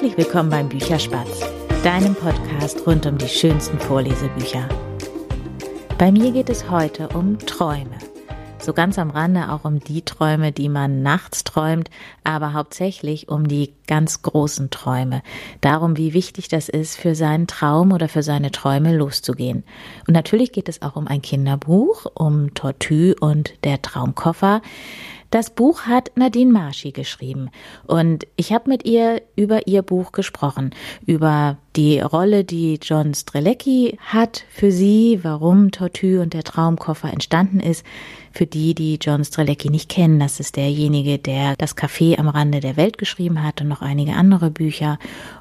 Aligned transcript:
Herzlich 0.00 0.16
willkommen 0.16 0.48
beim 0.48 0.68
Bücherspatz, 0.68 1.40
deinem 1.82 2.14
Podcast 2.14 2.86
rund 2.86 3.04
um 3.06 3.18
die 3.18 3.26
schönsten 3.26 3.80
Vorlesebücher. 3.80 4.68
Bei 5.98 6.12
mir 6.12 6.30
geht 6.30 6.48
es 6.48 6.70
heute 6.70 7.08
um 7.08 7.36
Träume. 7.40 7.98
So 8.60 8.72
ganz 8.72 8.96
am 8.96 9.10
Rande 9.10 9.50
auch 9.50 9.64
um 9.64 9.80
die 9.80 10.02
Träume, 10.02 10.52
die 10.52 10.68
man 10.68 11.02
nachts 11.02 11.42
träumt, 11.42 11.90
aber 12.22 12.52
hauptsächlich 12.52 13.28
um 13.28 13.48
die 13.48 13.74
ganz 13.88 14.22
großen 14.22 14.70
Träume. 14.70 15.20
Darum, 15.62 15.96
wie 15.96 16.14
wichtig 16.14 16.46
das 16.46 16.68
ist, 16.68 16.96
für 16.96 17.16
seinen 17.16 17.48
Traum 17.48 17.90
oder 17.90 18.08
für 18.08 18.22
seine 18.22 18.52
Träume 18.52 18.96
loszugehen. 18.96 19.64
Und 20.06 20.14
natürlich 20.14 20.52
geht 20.52 20.68
es 20.68 20.80
auch 20.80 20.94
um 20.94 21.08
ein 21.08 21.22
Kinderbuch, 21.22 22.06
um 22.14 22.54
Tortue 22.54 23.16
und 23.18 23.52
der 23.64 23.82
Traumkoffer. 23.82 24.62
Das 25.30 25.50
Buch 25.50 25.82
hat 25.82 26.12
Nadine 26.14 26.50
Marschi 26.50 26.90
geschrieben 26.90 27.50
und 27.86 28.26
ich 28.36 28.50
habe 28.54 28.70
mit 28.70 28.86
ihr 28.86 29.20
über 29.36 29.66
ihr 29.66 29.82
Buch 29.82 30.12
gesprochen, 30.12 30.70
über 31.04 31.58
die 31.76 32.00
Rolle, 32.00 32.44
die 32.44 32.78
John 32.80 33.12
Strelecki 33.12 33.98
hat 34.00 34.44
für 34.48 34.72
sie, 34.72 35.20
warum 35.22 35.70
Tortue 35.70 36.22
und 36.22 36.32
der 36.32 36.44
Traumkoffer 36.44 37.12
entstanden 37.12 37.60
ist. 37.60 37.84
Für 38.32 38.46
die, 38.46 38.74
die 38.74 38.98
John 39.02 39.22
Strelecki 39.22 39.68
nicht 39.68 39.90
kennen, 39.90 40.18
das 40.18 40.40
ist 40.40 40.56
derjenige, 40.56 41.18
der 41.18 41.56
das 41.56 41.76
Café 41.76 42.18
am 42.18 42.28
Rande 42.28 42.60
der 42.60 42.78
Welt 42.78 42.96
geschrieben 42.96 43.42
hat 43.42 43.60
und 43.60 43.68
noch 43.68 43.82
einige 43.82 44.14
andere 44.14 44.50
Bücher. 44.50 44.98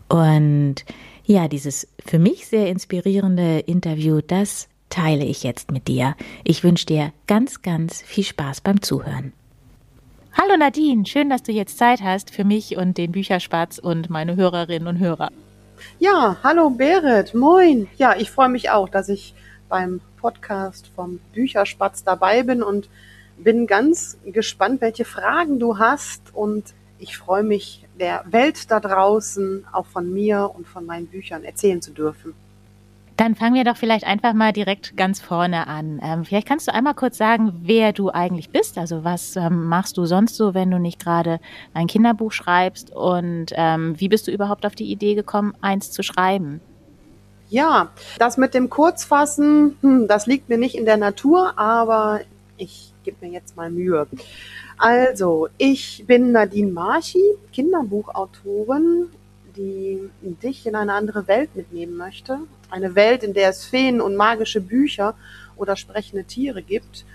Und 0.09 0.83
ja, 1.25 1.47
dieses 1.47 1.87
für 2.05 2.19
mich 2.19 2.47
sehr 2.47 2.67
inspirierende 2.67 3.59
Interview, 3.59 4.19
das 4.19 4.67
teile 4.89 5.23
ich 5.23 5.43
jetzt 5.43 5.71
mit 5.71 5.87
dir. 5.87 6.15
Ich 6.43 6.63
wünsche 6.63 6.85
dir 6.85 7.13
ganz, 7.25 7.61
ganz 7.61 8.01
viel 8.01 8.23
Spaß 8.25 8.61
beim 8.61 8.81
Zuhören. 8.81 9.33
Hallo 10.39 10.55
Nadine, 10.55 11.03
schön, 11.07 11.31
dass 11.31 11.41
du 11.41 11.51
jetzt 11.51 11.79
Zeit 11.79 12.03
hast 12.03 12.29
für 12.29 12.43
mich 12.43 12.77
und 12.77 12.99
den 12.99 13.11
Bücherspatz 13.11 13.79
und 13.79 14.11
meine 14.11 14.35
Hörerinnen 14.35 14.87
und 14.87 14.99
Hörer. 14.99 15.31
Ja, 15.97 16.37
hallo 16.43 16.69
Berit, 16.69 17.33
moin. 17.33 17.87
Ja, 17.97 18.15
ich 18.15 18.29
freue 18.29 18.49
mich 18.49 18.69
auch, 18.69 18.87
dass 18.87 19.09
ich 19.09 19.33
beim 19.67 19.99
Podcast 20.21 20.91
vom 20.95 21.19
Bücherspatz 21.33 22.03
dabei 22.03 22.43
bin 22.43 22.61
und 22.61 22.87
bin 23.39 23.65
ganz 23.65 24.19
gespannt, 24.27 24.79
welche 24.79 25.05
Fragen 25.05 25.57
du 25.57 25.79
hast 25.79 26.35
und 26.35 26.75
ich 26.99 27.17
freue 27.17 27.43
mich, 27.43 27.87
der 27.99 28.23
Welt 28.29 28.69
da 28.69 28.79
draußen 28.79 29.65
auch 29.71 29.87
von 29.87 30.13
mir 30.13 30.51
und 30.53 30.67
von 30.67 30.85
meinen 30.85 31.07
Büchern 31.07 31.45
erzählen 31.45 31.81
zu 31.81 31.93
dürfen. 31.93 32.35
Dann 33.17 33.33
fangen 33.33 33.55
wir 33.55 33.63
doch 33.63 33.77
vielleicht 33.77 34.05
einfach 34.05 34.33
mal 34.33 34.53
direkt 34.53 34.95
ganz 34.95 35.19
vorne 35.19 35.65
an. 35.65 35.99
Ähm, 36.03 36.23
vielleicht 36.23 36.47
kannst 36.47 36.67
du 36.67 36.73
einmal 36.73 36.93
kurz 36.93 37.17
sagen, 37.17 37.51
wer 37.63 37.91
du 37.91 38.11
eigentlich 38.11 38.51
bist. 38.51 38.77
Also 38.77 39.03
was 39.03 39.35
ähm, 39.35 39.65
machst 39.65 39.97
du 39.97 40.05
sonst 40.05 40.35
so, 40.35 40.53
wenn 40.53 40.69
du 40.69 40.77
nicht 40.77 40.99
gerade 40.99 41.39
ein 41.73 41.87
Kinderbuch 41.87 42.31
schreibst? 42.31 42.95
Und 42.95 43.47
ähm, 43.55 43.99
wie 43.99 44.07
bist 44.07 44.27
du 44.27 44.31
überhaupt 44.31 44.67
auf 44.67 44.75
die 44.75 44.91
Idee 44.91 45.15
gekommen, 45.15 45.55
eins 45.61 45.89
zu 45.91 46.03
schreiben? 46.03 46.61
Ja, 47.49 47.89
das 48.19 48.37
mit 48.37 48.53
dem 48.53 48.69
Kurzfassen, 48.69 49.77
hm, 49.81 50.07
das 50.07 50.27
liegt 50.27 50.47
mir 50.47 50.59
nicht 50.59 50.75
in 50.75 50.85
der 50.85 50.97
Natur, 50.97 51.57
aber 51.57 52.21
ich 52.57 52.93
gebe 53.03 53.25
mir 53.25 53.31
jetzt 53.31 53.57
mal 53.57 53.71
Mühe. 53.71 54.05
Also, 54.77 55.47
ich 55.57 56.03
bin 56.05 56.33
Nadine 56.33 56.71
Marchi, 56.71 57.23
Kinderbuchautorin, 57.51 59.07
die 59.55 60.07
dich 60.21 60.67
in 60.67 60.75
eine 60.75 60.93
andere 60.93 61.27
Welt 61.27 61.55
mitnehmen 61.55 61.97
möchte 61.97 62.37
eine 62.69 62.95
Welt, 62.95 63.23
in 63.23 63.33
der 63.33 63.49
es 63.49 63.65
Feen 63.65 64.01
und 64.01 64.15
magische 64.15 64.61
Bücher 64.61 65.15
oder 65.55 65.75
sprechende 65.75 66.23
Tiere 66.23 66.61
gibt 66.61 67.05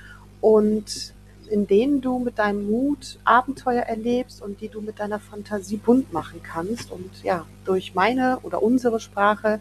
und 0.41 1.13
in 1.51 1.67
denen 1.67 2.01
du 2.01 2.19
mit 2.19 2.39
deinem 2.39 2.71
Mut 2.71 3.19
Abenteuer 3.25 3.83
erlebst 3.83 4.41
und 4.41 4.61
die 4.61 4.69
du 4.69 4.81
mit 4.81 4.99
deiner 4.99 5.21
Fantasie 5.21 5.77
bunt 5.77 6.13
machen 6.13 6.41
kannst. 6.43 6.91
Und 6.91 7.11
ja, 7.23 7.47
durch 7.65 7.95
meine 7.95 8.39
oder 8.43 8.63
unsere 8.63 9.01
Sprache 9.01 9.61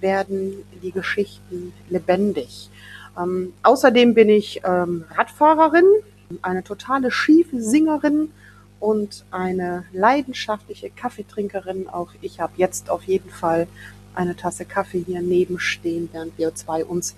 werden 0.00 0.64
die 0.82 0.90
Geschichten 0.90 1.72
lebendig. 1.90 2.70
Ähm, 3.18 3.52
außerdem 3.62 4.14
bin 4.14 4.30
ich 4.30 4.62
ähm, 4.64 5.04
Radfahrerin, 5.10 5.84
eine 6.40 6.64
totale 6.64 7.10
schiefe 7.10 7.60
Singerin 7.60 8.30
und 8.80 9.24
eine 9.30 9.84
leidenschaftliche 9.92 10.90
Kaffeetrinkerin. 10.90 11.88
Auch 11.88 12.12
ich 12.22 12.40
habe 12.40 12.54
jetzt 12.56 12.90
auf 12.90 13.04
jeden 13.04 13.30
Fall 13.30 13.68
eine 14.14 14.36
Tasse 14.36 14.64
Kaffee 14.64 15.04
hier 15.06 15.22
nebenstehen, 15.22 16.08
während 16.12 16.36
wir 16.38 16.54
zwei 16.54 16.84
uns 16.84 17.16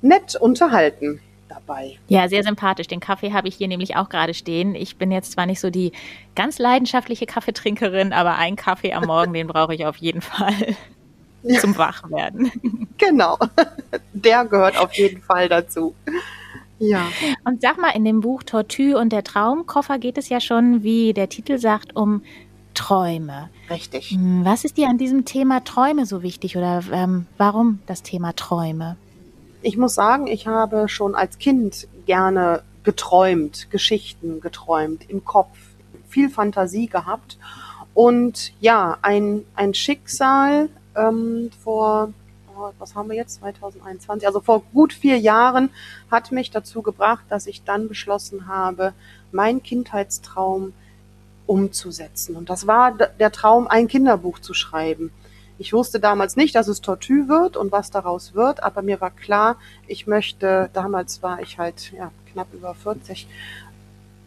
nett 0.00 0.36
unterhalten 0.36 1.20
dabei. 1.48 1.98
Ja, 2.08 2.28
sehr 2.28 2.42
sympathisch. 2.42 2.86
Den 2.86 3.00
Kaffee 3.00 3.32
habe 3.32 3.48
ich 3.48 3.56
hier 3.56 3.68
nämlich 3.68 3.96
auch 3.96 4.08
gerade 4.08 4.34
stehen. 4.34 4.74
Ich 4.74 4.96
bin 4.96 5.10
jetzt 5.12 5.32
zwar 5.32 5.46
nicht 5.46 5.60
so 5.60 5.70
die 5.70 5.92
ganz 6.34 6.58
leidenschaftliche 6.58 7.26
Kaffeetrinkerin, 7.26 8.12
aber 8.12 8.36
einen 8.36 8.56
Kaffee 8.56 8.92
am 8.94 9.04
Morgen, 9.04 9.32
den 9.32 9.46
brauche 9.46 9.74
ich 9.74 9.84
auf 9.86 9.96
jeden 9.96 10.22
Fall 10.22 10.76
zum 11.60 11.76
Wachwerden. 11.76 12.50
Genau, 12.98 13.38
der 14.12 14.44
gehört 14.44 14.78
auf 14.78 14.92
jeden 14.94 15.22
Fall 15.22 15.48
dazu. 15.48 15.94
Ja. 16.78 17.08
Und 17.44 17.60
sag 17.62 17.78
mal, 17.78 17.90
in 17.90 18.04
dem 18.04 18.20
Buch 18.20 18.42
Tortue 18.42 18.96
und 18.96 19.12
der 19.12 19.22
Traumkoffer 19.22 19.98
geht 19.98 20.18
es 20.18 20.28
ja 20.28 20.40
schon, 20.40 20.82
wie 20.82 21.12
der 21.12 21.28
Titel 21.28 21.58
sagt, 21.58 21.94
um 21.94 22.22
Träume. 22.74 23.50
Richtig. 23.70 24.10
Hm, 24.10 24.44
was 24.44 24.64
ist 24.64 24.76
dir 24.76 24.88
an 24.88 24.98
diesem 24.98 25.24
Thema 25.24 25.64
Träume 25.64 26.06
so 26.06 26.22
wichtig 26.22 26.56
oder 26.56 26.82
ähm, 26.92 27.26
warum 27.38 27.80
das 27.86 28.02
Thema 28.02 28.34
Träume? 28.34 28.96
Ich 29.62 29.76
muss 29.76 29.94
sagen, 29.94 30.26
ich 30.26 30.46
habe 30.46 30.88
schon 30.88 31.14
als 31.14 31.38
Kind 31.38 31.86
gerne 32.06 32.62
geträumt, 32.82 33.70
Geschichten 33.70 34.40
geträumt, 34.40 35.08
im 35.08 35.24
Kopf, 35.24 35.56
viel 36.08 36.28
Fantasie 36.28 36.88
gehabt. 36.88 37.38
Und 37.94 38.52
ja, 38.60 38.98
ein, 39.02 39.44
ein 39.54 39.74
Schicksal 39.74 40.68
ähm, 40.96 41.50
vor, 41.62 42.12
oh, 42.56 42.70
was 42.78 42.94
haben 42.94 43.08
wir 43.08 43.16
jetzt, 43.16 43.40
2021, 43.40 44.26
also 44.26 44.40
vor 44.40 44.62
gut 44.72 44.92
vier 44.92 45.18
Jahren 45.18 45.70
hat 46.10 46.32
mich 46.32 46.50
dazu 46.50 46.82
gebracht, 46.82 47.24
dass 47.28 47.46
ich 47.46 47.64
dann 47.64 47.88
beschlossen 47.88 48.46
habe, 48.46 48.94
mein 49.30 49.62
Kindheitstraum 49.62 50.72
umzusetzen. 51.52 52.34
Und 52.34 52.48
das 52.48 52.66
war 52.66 52.92
der 52.96 53.30
Traum, 53.30 53.66
ein 53.68 53.86
Kinderbuch 53.86 54.38
zu 54.38 54.54
schreiben. 54.54 55.12
Ich 55.58 55.74
wusste 55.74 56.00
damals 56.00 56.34
nicht, 56.34 56.54
dass 56.54 56.66
es 56.66 56.80
Tortue 56.80 57.28
wird 57.28 57.58
und 57.58 57.70
was 57.72 57.90
daraus 57.90 58.34
wird, 58.34 58.62
aber 58.62 58.80
mir 58.80 59.02
war 59.02 59.10
klar, 59.10 59.56
ich 59.86 60.06
möchte, 60.06 60.70
damals 60.72 61.22
war 61.22 61.42
ich 61.42 61.58
halt 61.58 61.92
ja, 61.92 62.10
knapp 62.32 62.48
über 62.54 62.74
40, 62.74 63.28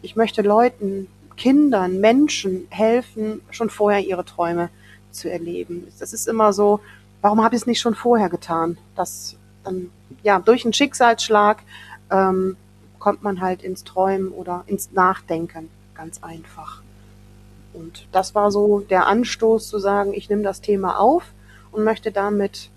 ich 0.02 0.14
möchte 0.14 0.42
Leuten, 0.42 1.08
Kindern, 1.36 2.00
Menschen 2.00 2.68
helfen, 2.70 3.40
schon 3.50 3.70
vorher 3.70 4.06
ihre 4.06 4.24
Träume 4.24 4.70
zu 5.10 5.28
erleben. 5.28 5.88
Das 5.98 6.12
ist 6.12 6.28
immer 6.28 6.52
so, 6.52 6.78
warum 7.22 7.42
habe 7.42 7.56
ich 7.56 7.62
es 7.62 7.66
nicht 7.66 7.80
schon 7.80 7.96
vorher 7.96 8.28
getan? 8.28 8.78
Das 8.94 9.36
dann, 9.64 9.90
ja, 10.22 10.38
durch 10.38 10.64
einen 10.64 10.72
Schicksalsschlag 10.72 11.58
ähm, 12.10 12.56
kommt 13.00 13.24
man 13.24 13.40
halt 13.40 13.62
ins 13.62 13.82
Träumen 13.82 14.30
oder 14.30 14.62
ins 14.68 14.92
Nachdenken. 14.92 15.68
Ganz 15.94 16.22
einfach. 16.22 16.82
Und 17.76 18.06
das 18.12 18.34
war 18.34 18.50
so 18.50 18.80
der 18.80 19.06
Anstoß 19.06 19.68
zu 19.68 19.78
sagen, 19.78 20.14
ich 20.14 20.28
nehme 20.28 20.42
das 20.42 20.60
Thema 20.60 20.98
auf 20.98 21.24
und 21.72 21.84
möchte 21.84 22.10
damit 22.10 22.70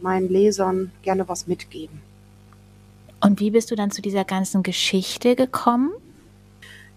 meinen 0.00 0.28
Lesern 0.28 0.92
gerne 1.02 1.28
was 1.28 1.46
mitgeben. 1.46 2.00
Und 3.20 3.40
wie 3.40 3.50
bist 3.50 3.70
du 3.70 3.74
dann 3.74 3.90
zu 3.90 4.00
dieser 4.00 4.24
ganzen 4.24 4.62
Geschichte 4.62 5.34
gekommen? 5.34 5.90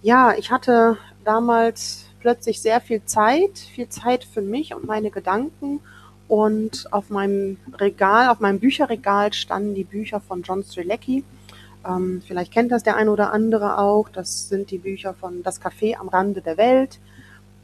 Ja, 0.04 0.34
ich 0.38 0.52
hatte 0.52 0.98
damals 1.24 2.06
plötzlich 2.20 2.62
sehr 2.62 2.80
viel 2.80 3.04
Zeit, 3.06 3.58
viel 3.58 3.90
Zeit 3.90 4.24
für 4.24 4.42
mich 4.42 4.76
und 4.76 4.86
meine 4.86 5.10
Gedanken. 5.10 5.80
Und 6.28 6.88
auf 6.92 7.10
meinem 7.10 7.58
Regal, 7.74 8.30
auf 8.30 8.40
meinem 8.40 8.60
Bücherregal 8.60 9.34
standen 9.34 9.76
die 9.76 9.84
Bücher 9.84 10.22
von 10.22 10.44
John 10.44 10.64
Strelecki. 10.64 11.24
Ähm, 11.86 12.22
vielleicht 12.26 12.54
kennt 12.54 12.72
das 12.72 12.84
der 12.84 12.96
eine 12.96 13.12
oder 13.12 13.34
andere 13.34 13.80
auch. 13.80 14.08
Das 14.10 14.48
sind 14.48 14.72
die 14.72 14.78
Bücher 14.78 15.14
von 15.14 15.44
Das 15.44 15.62
Café 15.62 15.98
am 15.98 16.08
Rande 16.08 16.42
der 16.42 16.58
Welt, 16.58 17.00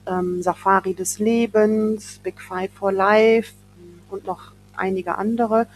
ähm, 0.08 0.42
Safari 0.42 0.94
des 0.94 1.20
Lebens, 1.20 2.20
Big 2.24 2.42
Five 2.42 2.72
for 2.72 2.92
Life 2.92 3.54
und 4.10 4.26
noch 4.26 4.52
einige 4.76 5.18
andere. 5.18 5.68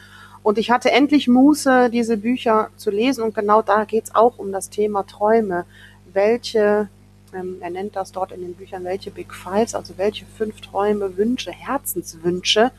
Und 0.43 0.57
ich 0.57 0.71
hatte 0.71 0.91
endlich 0.91 1.27
Muße, 1.27 1.89
diese 1.89 2.17
Bücher 2.17 2.69
zu 2.77 2.89
lesen. 2.89 3.23
Und 3.23 3.35
genau 3.35 3.61
da 3.61 3.85
geht's 3.85 4.15
auch 4.15 4.39
um 4.39 4.51
das 4.51 4.69
Thema 4.69 5.03
Träume. 5.03 5.65
Welche, 6.13 6.89
ähm, 7.33 7.57
er 7.61 7.69
nennt 7.69 7.95
das 7.95 8.11
dort 8.11 8.31
in 8.31 8.41
den 8.41 8.55
Büchern, 8.55 8.83
welche 8.83 9.11
Big 9.11 9.33
Fives, 9.33 9.75
also 9.75 9.97
welche 9.97 10.25
fünf 10.25 10.61
Träume, 10.61 11.15
Wünsche, 11.17 11.51
Herzenswünsche 11.51 12.71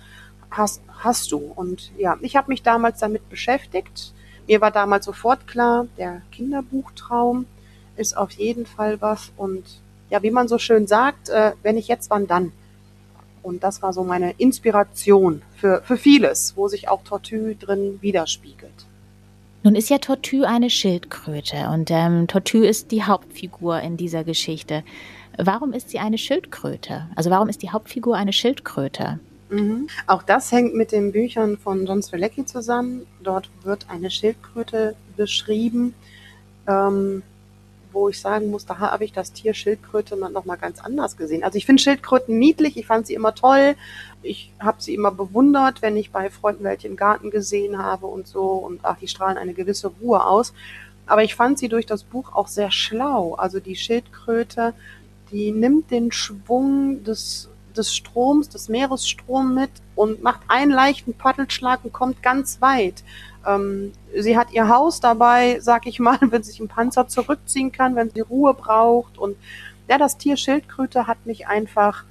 hast, 0.50 0.82
hast 0.98 1.30
du? 1.30 1.38
Und 1.54 1.92
ja, 1.96 2.16
ich 2.20 2.36
habe 2.36 2.48
mich 2.48 2.62
damals 2.62 2.98
damit 2.98 3.28
beschäftigt. 3.30 4.12
Mir 4.48 4.60
war 4.60 4.72
damals 4.72 5.04
sofort 5.04 5.46
klar, 5.46 5.86
der 5.96 6.22
Kinderbuchtraum 6.32 7.46
ist 7.96 8.16
auf 8.16 8.32
jeden 8.32 8.66
Fall 8.66 9.00
was. 9.00 9.30
Und 9.36 9.64
ja, 10.12 10.22
wie 10.22 10.30
man 10.30 10.46
so 10.46 10.58
schön 10.58 10.86
sagt, 10.86 11.30
äh, 11.30 11.52
wenn 11.62 11.78
ich 11.78 11.88
jetzt, 11.88 12.10
wann 12.10 12.26
dann? 12.26 12.52
Und 13.42 13.64
das 13.64 13.80
war 13.80 13.94
so 13.94 14.04
meine 14.04 14.32
Inspiration 14.36 15.40
für, 15.56 15.82
für 15.84 15.96
vieles, 15.96 16.52
wo 16.54 16.68
sich 16.68 16.88
auch 16.88 17.02
Tortue 17.02 17.56
drin 17.56 17.98
widerspiegelt. 18.02 18.86
Nun 19.62 19.74
ist 19.74 19.88
ja 19.88 19.98
Tortue 19.98 20.46
eine 20.46 20.68
Schildkröte 20.68 21.70
und 21.72 21.90
ähm, 21.90 22.26
Tortue 22.28 22.66
ist 22.66 22.90
die 22.90 23.04
Hauptfigur 23.04 23.80
in 23.80 23.96
dieser 23.96 24.22
Geschichte. 24.22 24.84
Warum 25.38 25.72
ist 25.72 25.88
sie 25.88 25.98
eine 25.98 26.18
Schildkröte? 26.18 27.06
Also 27.16 27.30
warum 27.30 27.48
ist 27.48 27.62
die 27.62 27.70
Hauptfigur 27.70 28.14
eine 28.14 28.34
Schildkröte? 28.34 29.18
Mhm. 29.48 29.88
Auch 30.06 30.22
das 30.22 30.52
hängt 30.52 30.74
mit 30.74 30.92
den 30.92 31.12
Büchern 31.12 31.56
von 31.56 31.86
John 31.86 32.02
Strzelecki 32.02 32.44
zusammen. 32.44 33.06
Dort 33.22 33.48
wird 33.62 33.86
eine 33.88 34.10
Schildkröte 34.10 34.94
beschrieben, 35.16 35.94
ähm, 36.68 37.22
wo 37.92 38.08
ich 38.08 38.20
sagen 38.20 38.50
muss, 38.50 38.66
da 38.66 38.78
habe 38.78 39.04
ich 39.04 39.12
das 39.12 39.32
Tier 39.32 39.54
Schildkröte 39.54 40.16
noch 40.16 40.44
mal 40.44 40.56
ganz 40.56 40.80
anders 40.80 41.16
gesehen. 41.16 41.44
Also 41.44 41.58
ich 41.58 41.66
finde 41.66 41.82
Schildkröten 41.82 42.38
niedlich, 42.38 42.76
ich 42.76 42.86
fand 42.86 43.06
sie 43.06 43.14
immer 43.14 43.34
toll, 43.34 43.74
ich 44.22 44.52
habe 44.58 44.82
sie 44.82 44.94
immer 44.94 45.10
bewundert, 45.10 45.82
wenn 45.82 45.96
ich 45.96 46.10
bei 46.10 46.30
Freunden 46.30 46.64
welche 46.64 46.88
im 46.88 46.96
Garten 46.96 47.30
gesehen 47.30 47.78
habe 47.78 48.06
und 48.06 48.26
so 48.26 48.44
und 48.52 48.80
ach, 48.82 48.98
die 48.98 49.08
strahlen 49.08 49.38
eine 49.38 49.54
gewisse 49.54 49.92
Ruhe 50.00 50.24
aus. 50.24 50.52
Aber 51.06 51.24
ich 51.24 51.34
fand 51.34 51.58
sie 51.58 51.68
durch 51.68 51.86
das 51.86 52.04
Buch 52.04 52.32
auch 52.34 52.48
sehr 52.48 52.70
schlau. 52.70 53.34
Also 53.34 53.60
die 53.60 53.76
Schildkröte, 53.76 54.72
die 55.30 55.50
nimmt 55.50 55.90
den 55.90 56.12
Schwung 56.12 57.02
des 57.04 57.48
des 57.72 57.94
Stroms, 57.94 58.48
des 58.48 58.68
Meeresstrom 58.68 59.54
mit 59.54 59.70
und 59.94 60.22
macht 60.22 60.42
einen 60.48 60.70
leichten 60.70 61.14
Paddelschlag 61.14 61.84
und 61.84 61.92
kommt 61.92 62.22
ganz 62.22 62.60
weit. 62.60 63.02
Ähm, 63.46 63.92
sie 64.16 64.36
hat 64.36 64.52
ihr 64.52 64.68
Haus 64.68 65.00
dabei, 65.00 65.58
sag 65.60 65.86
ich 65.86 65.98
mal, 66.00 66.18
wenn 66.30 66.42
sie 66.42 66.52
sich 66.52 66.60
im 66.60 66.68
Panzer 66.68 67.08
zurückziehen 67.08 67.72
kann, 67.72 67.96
wenn 67.96 68.10
sie 68.10 68.20
Ruhe 68.20 68.54
braucht. 68.54 69.18
Und 69.18 69.36
ja, 69.88 69.98
das 69.98 70.18
Tier 70.18 70.36
Schildkröte 70.36 71.06
hat 71.06 71.26
mich 71.26 71.46
einfach 71.46 72.04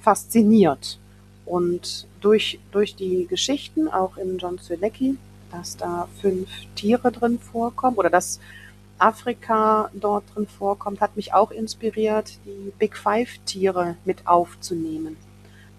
fasziniert. 0.00 0.98
Und 1.44 2.06
durch, 2.20 2.58
durch 2.72 2.96
die 2.96 3.26
Geschichten, 3.26 3.88
auch 3.88 4.16
in 4.16 4.38
John 4.38 4.58
Strzelecki, 4.58 5.16
dass 5.50 5.76
da 5.76 6.08
fünf 6.20 6.48
Tiere 6.74 7.12
drin 7.12 7.38
vorkommen 7.38 7.96
oder 7.96 8.10
dass 8.10 8.40
Afrika 8.98 9.90
dort 9.94 10.24
drin 10.34 10.46
vorkommt, 10.46 11.00
hat 11.00 11.16
mich 11.16 11.34
auch 11.34 11.50
inspiriert, 11.50 12.38
die 12.44 12.72
Big 12.78 12.96
Five 12.96 13.38
Tiere 13.44 13.96
mit 14.04 14.26
aufzunehmen. 14.26 15.16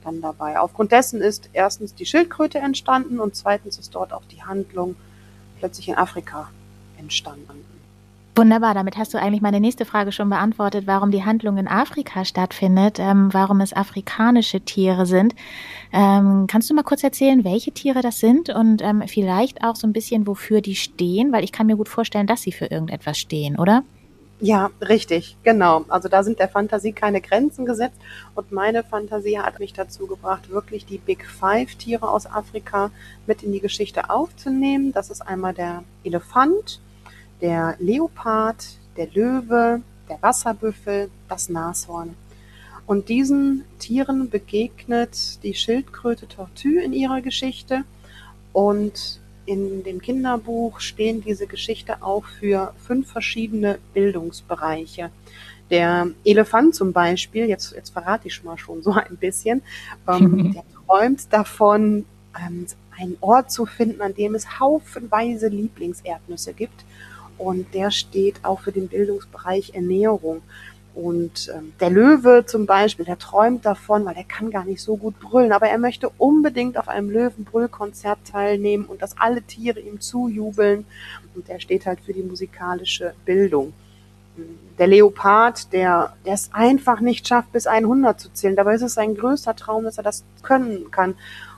Dann 0.07 0.21
dabei. 0.21 0.57
Aufgrund 0.57 0.93
dessen 0.93 1.19
ist 1.19 1.49
erstens 1.51 1.93
die 1.93 2.05
Schildkröte 2.05 2.59
entstanden 2.59 3.19
und 3.19 3.35
zweitens 3.35 3.77
ist 3.77 3.93
dort 3.93 4.13
auch 4.13 4.23
die 4.31 4.41
Handlung 4.41 4.95
plötzlich 5.59 5.89
in 5.89 5.95
Afrika 5.95 6.47
entstanden. 6.97 7.65
Wunderbar, 8.37 8.73
damit 8.73 8.95
hast 8.97 9.13
du 9.13 9.17
eigentlich 9.17 9.41
meine 9.41 9.59
nächste 9.59 9.83
Frage 9.83 10.13
schon 10.13 10.29
beantwortet, 10.29 10.87
warum 10.87 11.11
die 11.11 11.25
Handlung 11.25 11.57
in 11.57 11.67
Afrika 11.67 12.23
stattfindet, 12.23 12.99
ähm, 12.99 13.33
warum 13.33 13.59
es 13.59 13.73
afrikanische 13.73 14.61
Tiere 14.61 15.05
sind. 15.05 15.35
Ähm, 15.91 16.45
kannst 16.47 16.69
du 16.69 16.73
mal 16.73 16.83
kurz 16.83 17.03
erzählen, 17.03 17.43
welche 17.43 17.73
Tiere 17.73 18.01
das 18.01 18.19
sind 18.19 18.49
und 18.49 18.81
ähm, 18.81 19.03
vielleicht 19.07 19.61
auch 19.61 19.75
so 19.75 19.87
ein 19.87 19.93
bisschen, 19.93 20.25
wofür 20.25 20.61
die 20.61 20.75
stehen? 20.75 21.33
Weil 21.33 21.43
ich 21.43 21.51
kann 21.51 21.67
mir 21.67 21.75
gut 21.75 21.89
vorstellen, 21.89 22.27
dass 22.27 22.43
sie 22.43 22.53
für 22.53 22.67
irgendetwas 22.67 23.17
stehen, 23.17 23.59
oder? 23.59 23.83
Ja, 24.39 24.69
richtig, 24.81 25.35
genau. 25.43 25.85
Also 25.87 26.09
da 26.09 26.21
sind 26.21 26.37
der 26.37 26.47
Fantasie 26.47 26.91
keine 26.91 27.21
Grenzen 27.21 27.65
gesetzt 27.65 27.97
und 28.35 28.51
meine 28.51 28.83
Fantasie 28.83 29.39
hat 29.39 29.59
mich 29.59 29.73
dazu 29.73 30.05
gebracht, 30.05 30.51
wirklich 30.51 30.85
die 30.85 30.99
Big 30.99 31.25
Five 31.25 31.73
Tiere 31.75 32.07
aus 32.07 32.27
Afrika 32.27 32.91
mit 33.25 33.41
in 33.41 33.51
die 33.51 33.59
Geschichte 33.61 34.11
aufzunehmen. 34.11 34.91
Das 34.91 35.09
ist 35.09 35.21
einmal 35.21 35.55
der 35.55 35.83
Elefant, 36.03 36.79
der 37.41 37.77
Leopard, 37.79 38.63
der 38.95 39.07
Löwe, 39.07 39.81
der 40.07 40.21
Wasserbüffel, 40.21 41.09
das 41.27 41.49
Nashorn. 41.49 42.15
Und 42.85 43.09
diesen 43.09 43.65
Tieren 43.79 44.29
begegnet 44.29 45.43
die 45.43 45.55
Schildkröte 45.55 46.27
Tortue 46.27 46.81
in 46.83 46.93
ihrer 46.93 47.21
Geschichte. 47.21 47.83
Und 48.53 49.19
in 49.47 49.83
dem 49.83 50.01
Kinderbuch 50.01 50.79
stehen 50.79 51.23
diese 51.23 51.47
Geschichte 51.47 52.03
auch 52.03 52.25
für 52.25 52.73
fünf 52.85 53.11
verschiedene 53.11 53.79
Bildungsbereiche. 53.93 55.09
Der 55.69 56.09
Elefant 56.23 56.75
zum 56.75 56.93
Beispiel, 56.93 57.45
jetzt, 57.45 57.73
jetzt 57.73 57.91
verrate 57.91 58.27
ich 58.27 58.43
mal 58.43 58.57
schon 58.57 58.83
so 58.83 58.91
ein 58.91 59.17
bisschen, 59.17 59.61
ähm, 60.07 60.51
der 60.55 60.63
träumt 60.85 61.31
davon, 61.31 62.05
ähm, 62.37 62.67
einen 62.99 63.17
Ort 63.21 63.51
zu 63.51 63.65
finden, 63.65 64.01
an 64.01 64.13
dem 64.13 64.35
es 64.35 64.59
haufenweise 64.59 65.47
Lieblingserdnüsse 65.47 66.53
gibt 66.53 66.83
und 67.37 67.73
der 67.73 67.91
steht 67.91 68.43
auch 68.43 68.61
für 68.61 68.71
den 68.71 68.87
Bildungsbereich 68.87 69.73
Ernährung. 69.75 70.41
Und 70.97 71.51
ähm, 71.55 71.73
der 71.79 71.91
Löwe 71.91 72.45
zum 72.47 72.65
Beispiel, 72.65 73.05
der 73.05 73.19
träumt 73.19 73.63
davon, 73.67 74.03
weil 74.03 74.15
er 74.15 74.23
kann 74.23 74.49
gar 74.49 74.65
nicht 74.65 74.81
so 74.81 74.97
gut 74.97 75.19
brüllen, 75.19 75.51
aber 75.51 75.67
er 75.67 75.77
möchte 75.77 76.09
unbedingt 76.17 76.75
auf 76.75 76.87
einem 76.87 77.11
Löwenbrüllkonzert 77.11 78.17
teilnehmen 78.31 78.85
und 78.85 79.03
dass 79.03 79.15
alle 79.19 79.43
Tiere 79.43 79.79
ihm 79.79 80.01
zujubeln. 80.01 80.87
Und 81.35 81.49
der 81.49 81.59
steht 81.59 81.85
halt 81.85 81.99
für 81.99 82.13
die 82.13 82.23
musikalische 82.23 83.13
Bildung. 83.25 83.73
Der 84.79 84.87
Leopard, 84.87 85.71
der, 85.71 86.13
der 86.25 86.33
es 86.33 86.49
einfach 86.51 86.99
nicht 86.99 87.27
schafft, 87.27 87.51
bis 87.51 87.67
100 87.67 88.19
zu 88.19 88.33
zählen. 88.33 88.55
Dabei 88.55 88.73
ist 88.73 88.81
es 88.81 88.95
sein 88.95 89.15
größter 89.15 89.55
Traum, 89.55 89.83
dass 89.83 89.99
er 89.99 90.03
das 90.03 90.23
können 90.41 90.89
kann. 90.89 91.13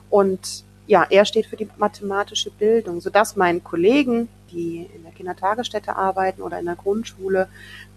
Und 0.09 0.65
ja, 0.85 1.06
er 1.09 1.24
steht 1.24 1.45
für 1.45 1.56
die 1.56 1.69
mathematische 1.77 2.51
Bildung, 2.51 3.00
sodass 3.00 3.38
meinen 3.38 3.63
Kollegen, 3.63 4.27
die 4.51 4.89
in 4.94 5.03
der 5.03 5.13
Kindertagesstätte 5.13 5.95
arbeiten 5.95 6.42
oder 6.42 6.59
in 6.59 6.65
der 6.65 6.75
Grundschule, 6.75 7.47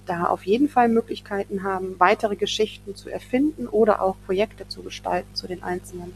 da 0.06 0.25
auf 0.26 0.44
jeden 0.44 0.69
Fall 0.69 0.88
Möglichkeiten 0.88 1.62
haben, 1.62 1.96
weitere 1.99 2.37
Geschichten 2.37 2.94
zu 2.96 3.08
erfinden 3.08 3.69
oder 3.69 4.02
auch 4.02 4.16
Projekte 4.26 4.69
zu 4.69 4.82
gestalten 4.82 5.34
zu 5.34 5.46
den 5.46 5.62
einzelnen 5.62 6.12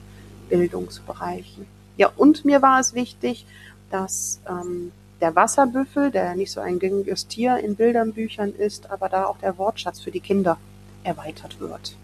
Bildungsbereichen. 0.48 1.66
Ja, 1.96 2.10
und 2.16 2.44
mir 2.44 2.62
war 2.62 2.80
es 2.80 2.94
wichtig, 2.94 3.46
dass 3.90 4.40
ähm, 4.48 4.92
der 5.20 5.34
Wasserbüffel, 5.34 6.10
der 6.10 6.34
nicht 6.34 6.50
so 6.50 6.60
ein 6.60 6.78
gängiges 6.78 7.26
Tier 7.26 7.58
in 7.58 7.76
Bildernbüchern 7.76 8.52
ist, 8.52 8.90
aber 8.90 9.08
da 9.08 9.26
auch 9.26 9.38
der 9.38 9.56
Wortschatz 9.58 10.00
für 10.00 10.10
die 10.10 10.20
Kinder 10.20 10.58
erweitert 11.04 11.60
wird. 11.60 11.96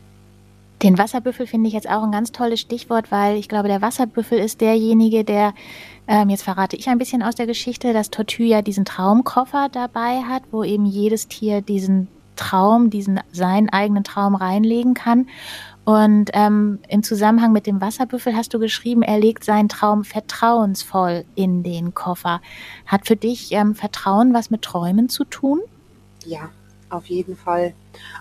Den 0.82 0.98
Wasserbüffel 0.98 1.46
finde 1.46 1.68
ich 1.68 1.74
jetzt 1.74 1.88
auch 1.88 2.02
ein 2.02 2.10
ganz 2.10 2.32
tolles 2.32 2.60
Stichwort, 2.60 3.12
weil 3.12 3.36
ich 3.36 3.48
glaube, 3.48 3.68
der 3.68 3.82
Wasserbüffel 3.82 4.38
ist 4.38 4.60
derjenige, 4.60 5.22
der, 5.22 5.54
ähm, 6.08 6.30
jetzt 6.30 6.42
verrate 6.42 6.76
ich 6.76 6.88
ein 6.88 6.98
bisschen 6.98 7.22
aus 7.22 7.34
der 7.34 7.46
Geschichte, 7.46 7.92
dass 7.92 8.10
Tortue 8.10 8.46
ja 8.46 8.62
diesen 8.62 8.84
Traumkoffer 8.84 9.68
dabei 9.70 10.22
hat, 10.22 10.42
wo 10.50 10.64
eben 10.64 10.84
jedes 10.84 11.28
Tier 11.28 11.62
diesen 11.62 12.08
Traum, 12.36 12.90
diesen 12.90 13.20
seinen 13.30 13.68
eigenen 13.68 14.04
Traum 14.04 14.34
reinlegen 14.34 14.94
kann. 14.94 15.28
Und 15.84 16.30
ähm, 16.32 16.78
im 16.88 17.02
Zusammenhang 17.02 17.52
mit 17.52 17.66
dem 17.66 17.80
Wasserbüffel 17.80 18.36
hast 18.36 18.54
du 18.54 18.58
geschrieben, 18.58 19.02
er 19.02 19.18
legt 19.18 19.44
seinen 19.44 19.68
Traum 19.68 20.04
vertrauensvoll 20.04 21.24
in 21.34 21.62
den 21.62 21.92
Koffer. 21.92 22.40
Hat 22.86 23.06
für 23.06 23.16
dich 23.16 23.52
ähm, 23.52 23.74
Vertrauen 23.74 24.32
was 24.32 24.50
mit 24.50 24.62
Träumen 24.62 25.08
zu 25.08 25.24
tun? 25.24 25.60
Ja, 26.24 26.50
auf 26.88 27.06
jeden 27.06 27.36
Fall. 27.36 27.74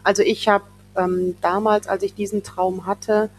Also 0.03 0.23
ich 0.23 0.47
habe 0.47 0.63
ähm, 0.97 1.35
damals, 1.41 1.87
als 1.87 2.03
ich 2.03 2.15
diesen 2.15 2.41
Traum 2.43 2.85
hatte, 2.87 3.29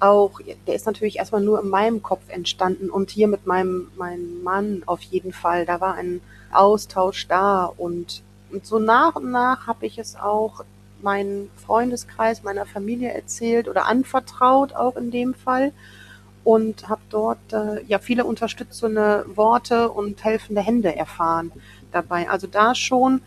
auch, 0.00 0.40
der 0.66 0.74
ist 0.74 0.86
natürlich 0.86 1.18
erstmal 1.18 1.40
nur 1.40 1.60
in 1.60 1.68
meinem 1.68 2.02
Kopf 2.02 2.22
entstanden 2.28 2.90
und 2.90 3.10
hier 3.10 3.28
mit 3.28 3.46
meinem, 3.46 3.90
meinem 3.96 4.42
Mann 4.42 4.82
auf 4.86 5.02
jeden 5.02 5.32
Fall. 5.32 5.66
Da 5.66 5.80
war 5.80 5.94
ein 5.94 6.20
Austausch 6.52 7.26
da 7.26 7.64
und, 7.64 8.22
und 8.50 8.64
so 8.64 8.78
nach 8.78 9.16
und 9.16 9.30
nach 9.30 9.66
habe 9.66 9.86
ich 9.86 9.98
es 9.98 10.16
auch 10.16 10.64
meinen 11.02 11.50
Freundeskreis, 11.56 12.42
meiner 12.42 12.66
Familie 12.66 13.12
erzählt 13.12 13.68
oder 13.68 13.86
anvertraut, 13.86 14.74
auch 14.74 14.96
in 14.96 15.10
dem 15.10 15.34
Fall. 15.34 15.72
Und 16.44 16.88
habe 16.88 17.02
dort 17.10 17.52
äh, 17.52 17.82
ja 17.84 17.98
viele 17.98 18.24
unterstützende 18.24 19.26
Worte 19.34 19.90
und 19.90 20.24
helfende 20.24 20.62
Hände 20.62 20.96
erfahren 20.96 21.52
dabei. 21.92 22.30
Also 22.30 22.46
da 22.46 22.74
schon 22.74 23.20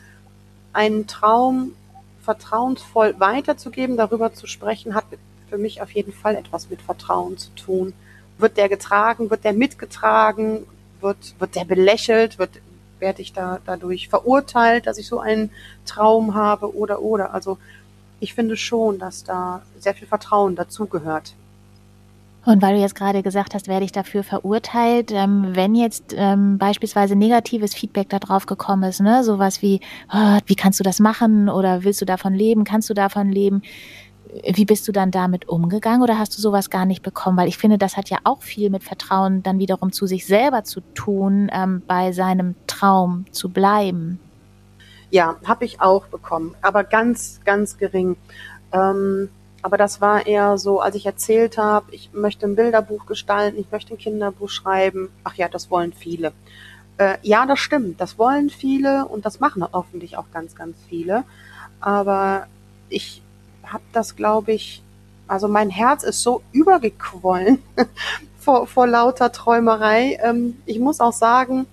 einen 0.73 1.05
Traum 1.05 1.73
vertrauensvoll 2.21 3.15
weiterzugeben, 3.19 3.97
darüber 3.97 4.33
zu 4.33 4.47
sprechen, 4.47 4.95
hat 4.95 5.05
für 5.51 5.57
mich 5.57 5.81
auf 5.81 5.91
jeden 5.91 6.13
Fall 6.13 6.35
etwas 6.35 6.69
mit 6.69 6.81
Vertrauen 6.81 7.37
zu 7.37 7.49
tun. 7.55 7.93
Wird 8.37 8.55
der 8.57 8.69
getragen, 8.69 9.29
wird 9.29 9.43
der 9.43 9.53
mitgetragen, 9.53 10.65
wird, 11.01 11.35
wird 11.39 11.55
der 11.55 11.65
belächelt, 11.65 12.39
wird, 12.39 12.51
werde 12.99 13.21
ich 13.21 13.33
da 13.33 13.59
dadurch 13.65 14.07
verurteilt, 14.07 14.87
dass 14.87 14.97
ich 14.97 15.07
so 15.07 15.19
einen 15.19 15.51
Traum 15.85 16.35
habe 16.35 16.73
oder 16.75 17.01
oder. 17.01 17.33
Also 17.33 17.57
ich 18.21 18.33
finde 18.33 18.55
schon, 18.55 18.97
dass 18.97 19.25
da 19.25 19.61
sehr 19.77 19.93
viel 19.93 20.07
Vertrauen 20.07 20.55
dazugehört. 20.55 21.33
Und 22.43 22.61
weil 22.61 22.75
du 22.75 22.81
jetzt 22.81 22.95
gerade 22.95 23.21
gesagt 23.21 23.53
hast, 23.53 23.67
werde 23.67 23.85
ich 23.85 23.91
dafür 23.91 24.23
verurteilt, 24.23 25.11
ähm, 25.11 25.49
wenn 25.53 25.75
jetzt 25.75 26.15
ähm, 26.17 26.57
beispielsweise 26.57 27.15
negatives 27.15 27.75
Feedback 27.75 28.09
darauf 28.09 28.47
gekommen 28.47 28.83
ist, 28.83 28.99
ne, 28.99 29.23
sowas 29.23 29.61
wie, 29.61 29.79
oh, 30.11 30.39
wie 30.47 30.55
kannst 30.55 30.79
du 30.79 30.83
das 30.83 30.99
machen 30.99 31.49
oder 31.49 31.83
willst 31.83 32.01
du 32.01 32.05
davon 32.05 32.33
leben, 32.33 32.63
kannst 32.63 32.89
du 32.89 32.95
davon 32.95 33.31
leben, 33.31 33.61
wie 34.53 34.65
bist 34.65 34.87
du 34.87 34.91
dann 34.91 35.11
damit 35.11 35.49
umgegangen 35.49 36.01
oder 36.01 36.17
hast 36.17 36.37
du 36.37 36.41
sowas 36.41 36.69
gar 36.69 36.85
nicht 36.85 37.03
bekommen? 37.03 37.37
Weil 37.37 37.47
ich 37.47 37.57
finde, 37.57 37.77
das 37.77 37.97
hat 37.97 38.09
ja 38.09 38.19
auch 38.23 38.41
viel 38.41 38.69
mit 38.69 38.83
Vertrauen 38.83 39.43
dann 39.43 39.59
wiederum 39.59 39.91
zu 39.91 40.07
sich 40.07 40.25
selber 40.25 40.63
zu 40.63 40.81
tun, 40.93 41.49
ähm, 41.53 41.81
bei 41.87 42.11
seinem 42.11 42.55
Traum 42.67 43.25
zu 43.31 43.49
bleiben. 43.49 44.19
Ja, 45.09 45.35
habe 45.45 45.65
ich 45.65 45.81
auch 45.81 46.07
bekommen, 46.07 46.55
aber 46.61 46.83
ganz, 46.83 47.41
ganz 47.43 47.77
gering. 47.77 48.15
Ähm 48.71 49.29
aber 49.61 49.77
das 49.77 50.01
war 50.01 50.25
eher 50.25 50.57
so, 50.57 50.79
als 50.79 50.95
ich 50.95 51.05
erzählt 51.05 51.57
habe, 51.57 51.93
ich 51.93 52.11
möchte 52.13 52.45
ein 52.45 52.55
Bilderbuch 52.55 53.05
gestalten, 53.05 53.59
ich 53.59 53.71
möchte 53.71 53.93
ein 53.93 53.97
Kinderbuch 53.97 54.49
schreiben. 54.49 55.09
Ach 55.23 55.35
ja, 55.35 55.47
das 55.47 55.69
wollen 55.69 55.93
viele. 55.93 56.33
Äh, 56.97 57.17
ja, 57.21 57.45
das 57.45 57.59
stimmt, 57.59 58.01
das 58.01 58.17
wollen 58.17 58.49
viele 58.49 59.05
und 59.05 59.25
das 59.25 59.39
machen 59.39 59.63
hoffentlich 59.71 60.17
auch 60.17 60.31
ganz, 60.33 60.55
ganz 60.55 60.77
viele. 60.89 61.23
Aber 61.79 62.47
ich 62.89 63.21
habe 63.71 63.83
das, 63.93 64.15
glaube 64.15 64.53
ich, 64.53 64.81
also 65.27 65.47
mein 65.47 65.69
Herz 65.69 66.03
ist 66.03 66.21
so 66.21 66.41
übergequollen 66.51 67.61
vor, 68.39 68.67
vor 68.67 68.87
lauter 68.87 69.31
Träumerei. 69.31 70.19
Ähm, 70.21 70.57
ich 70.65 70.79
muss 70.79 70.99
auch 70.99 71.13
sagen, 71.13 71.67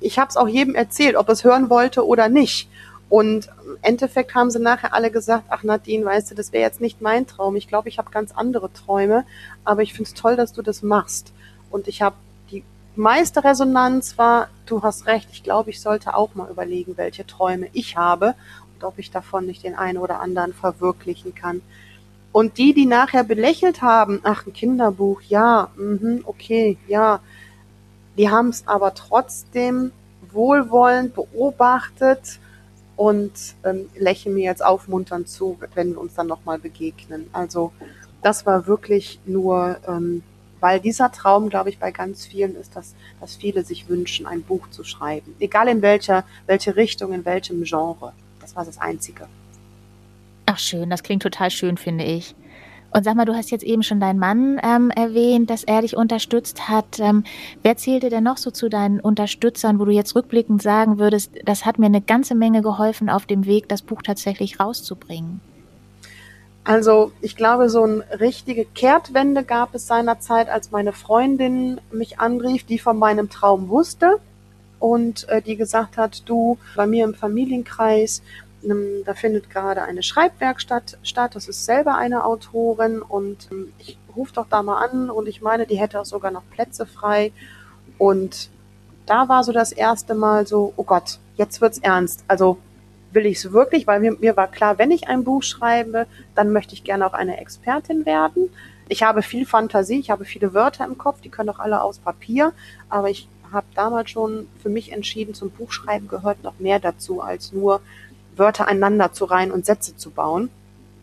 ich 0.00 0.18
habe 0.18 0.28
es 0.28 0.36
auch 0.36 0.48
jedem 0.48 0.74
erzählt, 0.74 1.16
ob 1.16 1.28
es 1.28 1.44
hören 1.44 1.70
wollte 1.70 2.06
oder 2.06 2.28
nicht. 2.28 2.68
Und 3.08 3.48
im 3.66 3.76
Endeffekt 3.82 4.36
haben 4.36 4.52
sie 4.52 4.60
nachher 4.60 4.94
alle 4.94 5.10
gesagt, 5.10 5.44
ach 5.48 5.64
Nadine, 5.64 6.04
weißt 6.04 6.30
du, 6.30 6.36
das 6.36 6.52
wäre 6.52 6.62
jetzt 6.62 6.80
nicht 6.80 7.00
mein 7.00 7.26
Traum. 7.26 7.56
Ich 7.56 7.66
glaube, 7.66 7.88
ich 7.88 7.98
habe 7.98 8.10
ganz 8.12 8.30
andere 8.30 8.72
Träume, 8.72 9.24
aber 9.64 9.82
ich 9.82 9.92
finde 9.92 10.08
es 10.08 10.14
toll, 10.14 10.36
dass 10.36 10.52
du 10.52 10.62
das 10.62 10.82
machst. 10.82 11.32
Und 11.72 11.88
ich 11.88 12.02
habe 12.02 12.14
die 12.52 12.62
meiste 12.94 13.42
Resonanz 13.42 14.16
war, 14.16 14.48
du 14.66 14.82
hast 14.84 15.06
recht, 15.06 15.28
ich 15.32 15.42
glaube, 15.42 15.70
ich 15.70 15.80
sollte 15.80 16.14
auch 16.14 16.36
mal 16.36 16.48
überlegen, 16.48 16.96
welche 16.96 17.26
Träume 17.26 17.66
ich 17.72 17.96
habe 17.96 18.36
und 18.80 18.86
ob 18.86 18.98
ich 18.98 19.10
davon 19.10 19.46
nicht 19.46 19.62
den 19.62 19.74
einen 19.74 19.98
oder 19.98 20.20
anderen 20.20 20.52
verwirklichen 20.52 21.34
kann. 21.34 21.60
Und 22.32 22.58
die, 22.58 22.72
die 22.72 22.86
nachher 22.86 23.24
belächelt 23.24 23.82
haben, 23.82 24.20
ach, 24.22 24.46
ein 24.46 24.52
Kinderbuch, 24.52 25.20
ja, 25.22 25.70
mh, 25.76 26.20
okay, 26.24 26.78
ja, 26.86 27.20
die 28.16 28.30
haben 28.30 28.48
es 28.48 28.66
aber 28.66 28.94
trotzdem 28.94 29.92
wohlwollend 30.32 31.14
beobachtet 31.14 32.38
und 32.96 33.32
ähm, 33.64 33.88
lächeln 33.96 34.34
mir 34.34 34.44
jetzt 34.44 34.64
aufmunternd 34.64 35.28
zu, 35.28 35.58
wenn 35.74 35.92
wir 35.92 36.00
uns 36.00 36.14
dann 36.14 36.28
nochmal 36.28 36.58
begegnen. 36.58 37.28
Also 37.32 37.72
das 38.22 38.46
war 38.46 38.66
wirklich 38.66 39.18
nur, 39.26 39.78
ähm, 39.88 40.22
weil 40.60 40.78
dieser 40.78 41.10
Traum, 41.10 41.48
glaube 41.48 41.70
ich, 41.70 41.78
bei 41.78 41.90
ganz 41.90 42.26
vielen 42.26 42.54
ist, 42.54 42.76
dass, 42.76 42.94
dass 43.18 43.34
viele 43.34 43.64
sich 43.64 43.88
wünschen, 43.88 44.26
ein 44.26 44.42
Buch 44.42 44.68
zu 44.70 44.84
schreiben. 44.84 45.34
Egal 45.40 45.68
in 45.68 45.82
welcher, 45.82 46.24
welche 46.46 46.76
Richtung, 46.76 47.12
in 47.12 47.24
welchem 47.24 47.64
Genre. 47.64 48.12
Das 48.50 48.56
war 48.56 48.64
das 48.64 48.78
Einzige. 48.78 49.28
Ach 50.46 50.58
schön, 50.58 50.90
das 50.90 51.04
klingt 51.04 51.22
total 51.22 51.52
schön, 51.52 51.76
finde 51.76 52.02
ich. 52.02 52.34
Und 52.92 53.04
sag 53.04 53.14
mal, 53.14 53.24
du 53.24 53.36
hast 53.36 53.52
jetzt 53.52 53.62
eben 53.62 53.84
schon 53.84 54.00
deinen 54.00 54.18
Mann 54.18 54.60
ähm, 54.64 54.90
erwähnt, 54.90 55.48
dass 55.50 55.62
er 55.62 55.82
dich 55.82 55.96
unterstützt 55.96 56.68
hat. 56.68 56.98
Ähm, 56.98 57.22
wer 57.62 57.76
zählte 57.76 58.10
denn 58.10 58.24
noch 58.24 58.38
so 58.38 58.50
zu 58.50 58.68
deinen 58.68 58.98
Unterstützern, 58.98 59.78
wo 59.78 59.84
du 59.84 59.92
jetzt 59.92 60.16
rückblickend 60.16 60.60
sagen 60.60 60.98
würdest, 60.98 61.30
das 61.44 61.64
hat 61.64 61.78
mir 61.78 61.86
eine 61.86 62.00
ganze 62.00 62.34
Menge 62.34 62.60
geholfen 62.60 63.08
auf 63.08 63.24
dem 63.24 63.46
Weg, 63.46 63.68
das 63.68 63.82
Buch 63.82 64.02
tatsächlich 64.02 64.58
rauszubringen? 64.58 65.40
Also 66.64 67.12
ich 67.20 67.36
glaube, 67.36 67.70
so 67.70 67.84
eine 67.84 68.04
richtige 68.18 68.64
Kehrtwende 68.64 69.44
gab 69.44 69.76
es 69.76 69.86
seinerzeit, 69.86 70.48
als 70.48 70.72
meine 70.72 70.92
Freundin 70.92 71.80
mich 71.92 72.18
anrief, 72.18 72.64
die 72.64 72.80
von 72.80 72.98
meinem 72.98 73.30
Traum 73.30 73.68
wusste 73.68 74.18
und 74.80 75.28
äh, 75.28 75.40
die 75.42 75.56
gesagt 75.56 75.96
hat, 75.96 76.28
du, 76.28 76.58
bei 76.74 76.86
mir 76.86 77.04
im 77.04 77.14
Familienkreis, 77.14 78.22
ähm, 78.64 79.02
da 79.04 79.14
findet 79.14 79.50
gerade 79.50 79.82
eine 79.82 80.02
Schreibwerkstatt 80.02 80.98
statt. 81.02 81.36
Das 81.36 81.48
ist 81.48 81.64
selber 81.64 81.96
eine 81.96 82.24
Autorin 82.24 83.00
und 83.02 83.48
ähm, 83.52 83.72
ich 83.78 83.98
rufe 84.16 84.34
doch 84.34 84.46
da 84.48 84.62
mal 84.62 84.82
an 84.84 85.10
und 85.10 85.28
ich 85.28 85.40
meine, 85.42 85.66
die 85.66 85.78
hätte 85.78 86.00
auch 86.00 86.04
sogar 86.04 86.30
noch 86.32 86.42
Plätze 86.50 86.86
frei. 86.86 87.32
Und 87.98 88.48
da 89.06 89.28
war 89.28 89.44
so 89.44 89.52
das 89.52 89.70
erste 89.70 90.14
Mal 90.14 90.46
so, 90.46 90.72
oh 90.76 90.84
Gott, 90.84 91.18
jetzt 91.36 91.60
wird's 91.60 91.78
ernst. 91.78 92.24
Also 92.26 92.58
will 93.12 93.26
ich 93.26 93.38
es 93.38 93.52
wirklich, 93.52 93.86
weil 93.86 94.00
mir, 94.00 94.12
mir 94.12 94.36
war 94.36 94.48
klar, 94.48 94.78
wenn 94.78 94.90
ich 94.90 95.08
ein 95.08 95.24
Buch 95.24 95.42
schreibe, 95.42 96.06
dann 96.34 96.52
möchte 96.52 96.74
ich 96.74 96.84
gerne 96.84 97.06
auch 97.06 97.12
eine 97.12 97.38
Expertin 97.38 98.06
werden. 98.06 98.50
Ich 98.88 99.02
habe 99.02 99.22
viel 99.22 99.46
Fantasie, 99.46 100.00
ich 100.00 100.10
habe 100.10 100.24
viele 100.24 100.54
Wörter 100.54 100.84
im 100.84 100.98
Kopf, 100.98 101.20
die 101.20 101.28
können 101.28 101.50
auch 101.50 101.58
alle 101.58 101.82
aus 101.82 101.98
Papier, 101.98 102.52
aber 102.88 103.10
ich 103.10 103.28
habe 103.52 103.66
damals 103.74 104.10
schon 104.10 104.48
für 104.62 104.68
mich 104.68 104.92
entschieden, 104.92 105.34
zum 105.34 105.50
Buchschreiben 105.50 106.08
gehört 106.08 106.42
noch 106.42 106.58
mehr 106.58 106.78
dazu, 106.78 107.20
als 107.20 107.52
nur 107.52 107.80
Wörter 108.36 108.68
einander 108.68 109.12
zu 109.12 109.24
reihen 109.24 109.50
und 109.50 109.66
Sätze 109.66 109.96
zu 109.96 110.10
bauen. 110.10 110.50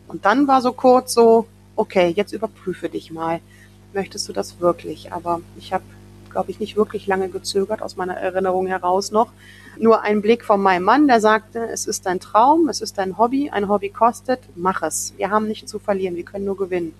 Und 0.06 0.24
dann 0.24 0.48
war 0.48 0.62
so 0.62 0.72
kurz 0.72 1.14
so, 1.14 1.46
okay, 1.76 2.12
jetzt 2.14 2.32
überprüfe 2.32 2.88
dich 2.88 3.10
mal. 3.10 3.40
Möchtest 3.92 4.28
du 4.28 4.32
das 4.32 4.60
wirklich? 4.60 5.12
Aber 5.12 5.40
ich 5.56 5.72
habe, 5.72 5.84
glaube 6.30 6.50
ich, 6.50 6.60
nicht 6.60 6.76
wirklich 6.76 7.06
lange 7.06 7.28
gezögert, 7.28 7.82
aus 7.82 7.96
meiner 7.96 8.16
Erinnerung 8.16 8.66
heraus 8.66 9.10
noch. 9.10 9.30
Nur 9.78 10.02
ein 10.02 10.22
Blick 10.22 10.44
von 10.44 10.60
meinem 10.60 10.82
Mann, 10.82 11.06
der 11.06 11.20
sagte, 11.20 11.60
es 11.60 11.86
ist 11.86 12.06
dein 12.06 12.20
Traum, 12.20 12.68
es 12.68 12.80
ist 12.80 12.98
dein 12.98 13.16
Hobby, 13.16 13.50
ein 13.50 13.68
Hobby 13.68 13.90
kostet, 13.90 14.40
mach 14.56 14.82
es. 14.82 15.14
Wir 15.16 15.30
haben 15.30 15.46
nichts 15.46 15.70
zu 15.70 15.78
verlieren, 15.78 16.16
wir 16.16 16.24
können 16.24 16.44
nur 16.44 16.56
gewinnen. 16.56 16.94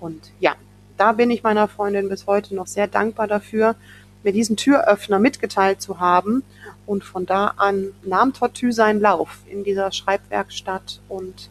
Und 0.00 0.30
ja, 0.40 0.54
da 0.96 1.12
bin 1.12 1.30
ich 1.30 1.42
meiner 1.42 1.68
Freundin 1.68 2.08
bis 2.08 2.26
heute 2.26 2.54
noch 2.54 2.66
sehr 2.66 2.86
dankbar 2.86 3.26
dafür, 3.26 3.76
mir 4.26 4.32
diesen 4.32 4.56
Türöffner 4.56 5.18
mitgeteilt 5.18 5.80
zu 5.80 5.98
haben. 6.00 6.42
Und 6.84 7.02
von 7.02 7.24
da 7.24 7.54
an 7.56 7.92
nahm 8.04 8.34
Tortue 8.34 8.72
seinen 8.72 9.00
Lauf 9.00 9.38
in 9.46 9.64
dieser 9.64 9.90
Schreibwerkstatt. 9.90 11.00
Und 11.08 11.48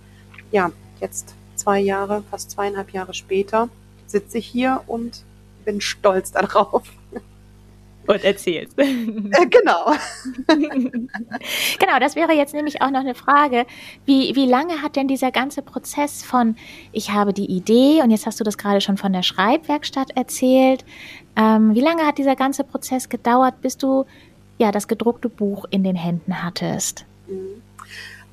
ja, 0.51 0.71
jetzt 1.01 1.33
zwei 1.55 1.79
Jahre, 1.79 2.23
fast 2.29 2.51
zweieinhalb 2.51 2.91
Jahre 2.91 3.13
später, 3.13 3.69
sitze 4.05 4.37
ich 4.37 4.45
hier 4.45 4.81
und 4.85 5.23
bin 5.65 5.81
stolz 5.81 6.31
darauf. 6.31 6.83
Und 8.07 8.23
erzählst. 8.23 8.77
Äh, 8.77 8.85
genau. 9.49 9.93
genau, 11.79 11.99
das 11.99 12.15
wäre 12.15 12.33
jetzt 12.33 12.53
nämlich 12.53 12.81
auch 12.81 12.91
noch 12.91 12.99
eine 12.99 13.15
Frage. 13.15 13.65
Wie, 14.05 14.35
wie 14.35 14.45
lange 14.45 14.81
hat 14.81 14.95
denn 14.95 15.07
dieser 15.07 15.31
ganze 15.31 15.61
Prozess 15.61 16.23
von, 16.23 16.55
ich 16.91 17.11
habe 17.11 17.33
die 17.33 17.45
Idee 17.45 18.01
und 18.03 18.11
jetzt 18.11 18.25
hast 18.25 18.39
du 18.39 18.43
das 18.43 18.57
gerade 18.57 18.81
schon 18.81 18.97
von 18.97 19.13
der 19.13 19.23
Schreibwerkstatt 19.23 20.11
erzählt. 20.15 20.85
Ähm, 21.35 21.73
wie 21.73 21.81
lange 21.81 22.05
hat 22.05 22.17
dieser 22.17 22.35
ganze 22.35 22.63
Prozess 22.63 23.09
gedauert, 23.09 23.61
bis 23.61 23.77
du 23.77 24.05
ja 24.57 24.71
das 24.71 24.87
gedruckte 24.87 25.29
Buch 25.29 25.65
in 25.69 25.83
den 25.83 25.95
Händen 25.95 26.43
hattest? 26.43 27.05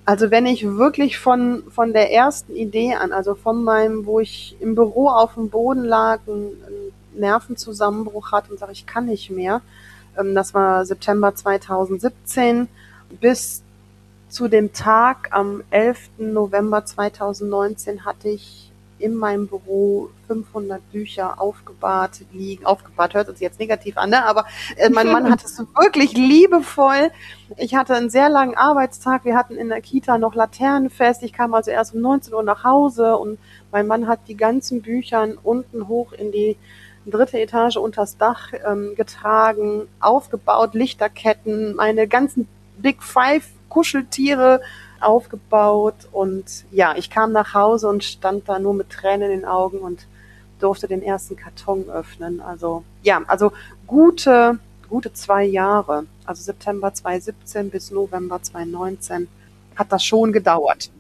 Also 0.05 0.31
wenn 0.31 0.47
ich 0.47 0.67
wirklich 0.67 1.19
von, 1.19 1.63
von 1.71 1.93
der 1.93 2.13
ersten 2.13 2.57
Idee 2.57 2.95
an, 2.95 3.13
also 3.13 3.35
von 3.35 3.63
meinem, 3.63 4.05
wo 4.05 4.19
ich 4.19 4.57
im 4.61 4.75
Büro 4.75 5.09
auf 5.09 5.35
dem 5.35 5.49
Boden 5.49 5.85
lag, 5.85 6.21
einen 6.27 6.82
Nervenzusammenbruch 7.15 8.33
hatte 8.33 8.53
und 8.53 8.59
sage, 8.59 8.73
ich 8.73 8.87
kann 8.87 9.07
nicht 9.07 9.31
mehr, 9.31 9.61
ähm, 10.19 10.35
das 10.35 10.55
war 10.55 10.85
September 10.85 11.35
2017, 11.35 12.69
bis 13.21 13.63
zu 14.29 14.49
dem 14.49 14.73
Tag 14.73 15.29
am 15.31 15.63
11. 15.71 16.11
November 16.19 16.85
2019 16.85 18.05
hatte 18.05 18.29
ich 18.29 18.73
in 19.03 19.17
meinem 19.17 19.49
Büro 19.49 20.11
500 20.29 20.81
Bücher 20.93 21.41
aufgebahrt 21.41 22.21
liegen. 22.33 22.65
Aufgebahrt 22.65 23.15
hört 23.15 23.27
sich 23.27 23.41
jetzt 23.41 23.59
negativ 23.59 23.99
an, 23.99 24.11
ne? 24.11 24.25
aber 24.25 24.47
äh, 24.77 24.89
mein 24.91 25.11
Mann 25.11 25.29
hat 25.29 25.45
es 25.45 25.59
wirklich 25.77 26.15
liebevoll. 26.15 27.11
Ich 27.57 27.75
hatte 27.75 27.95
einen 27.95 28.11
sehr 28.11 28.29
langen 28.29 28.57
Arbeitstag. 28.57 29.25
Wir 29.25 29.37
hatten 29.37 29.57
in 29.57 29.69
der 29.69 29.81
Kita 29.81 30.19
noch 30.19 30.35
Laternenfest. 30.35 31.25
Ich 31.25 31.33
kam 31.33 31.53
also 31.53 31.71
erst 31.71 31.95
um 31.95 32.01
19 32.01 32.33
Uhr 32.33 32.45
nach 32.45 32.65
Hause 32.65 33.17
und 33.17 33.39
mein 33.73 33.87
Mann 33.87 34.07
hat 34.07 34.21
die 34.29 34.37
ganzen 34.37 34.83
Bücher 34.83 35.27
unten 35.43 35.89
hoch 35.89 36.13
in 36.13 36.31
die 36.31 36.57
dritte 37.07 37.41
Etage 37.41 37.77
unters 37.77 38.17
Dach 38.17 38.53
ähm, 38.67 38.95
getragen, 38.97 39.89
aufgebaut, 40.01 40.75
Lichterketten, 40.75 41.75
meine 41.75 42.07
ganzen 42.07 42.47
Big 42.79 43.03
Five 43.03 43.49
Kuscheltiere 43.69 44.61
aufgebaut 45.01 45.95
und 46.13 46.45
ja, 46.71 46.95
ich 46.97 47.11
kam 47.11 47.33
nach 47.33 47.55
Hause 47.55 47.89
und 47.89 48.05
stand 48.05 48.49
da 48.49 48.59
nur 48.59 48.75
mit 48.75 48.91
Tränen 48.91 49.31
in 49.31 49.41
den 49.41 49.45
Augen 49.45 49.79
und 49.79 50.07
durfte 50.61 50.87
den 50.87 51.03
ersten 51.03 51.37
Karton 51.37 51.91
öffnen. 51.91 52.41
Also 52.41 52.85
ja, 53.03 53.21
also 53.27 53.53
gute, 53.87 54.59
gute 54.89 55.13
zwei 55.13 55.45
Jahre, 55.45 56.07
also 56.25 56.43
September 56.43 56.95
2017 56.95 57.71
bis 57.71 57.91
November 57.91 58.41
2019 58.43 59.29
hat 59.75 59.91
das 59.91 60.05
schon 60.05 60.33
gedauert. 60.33 60.91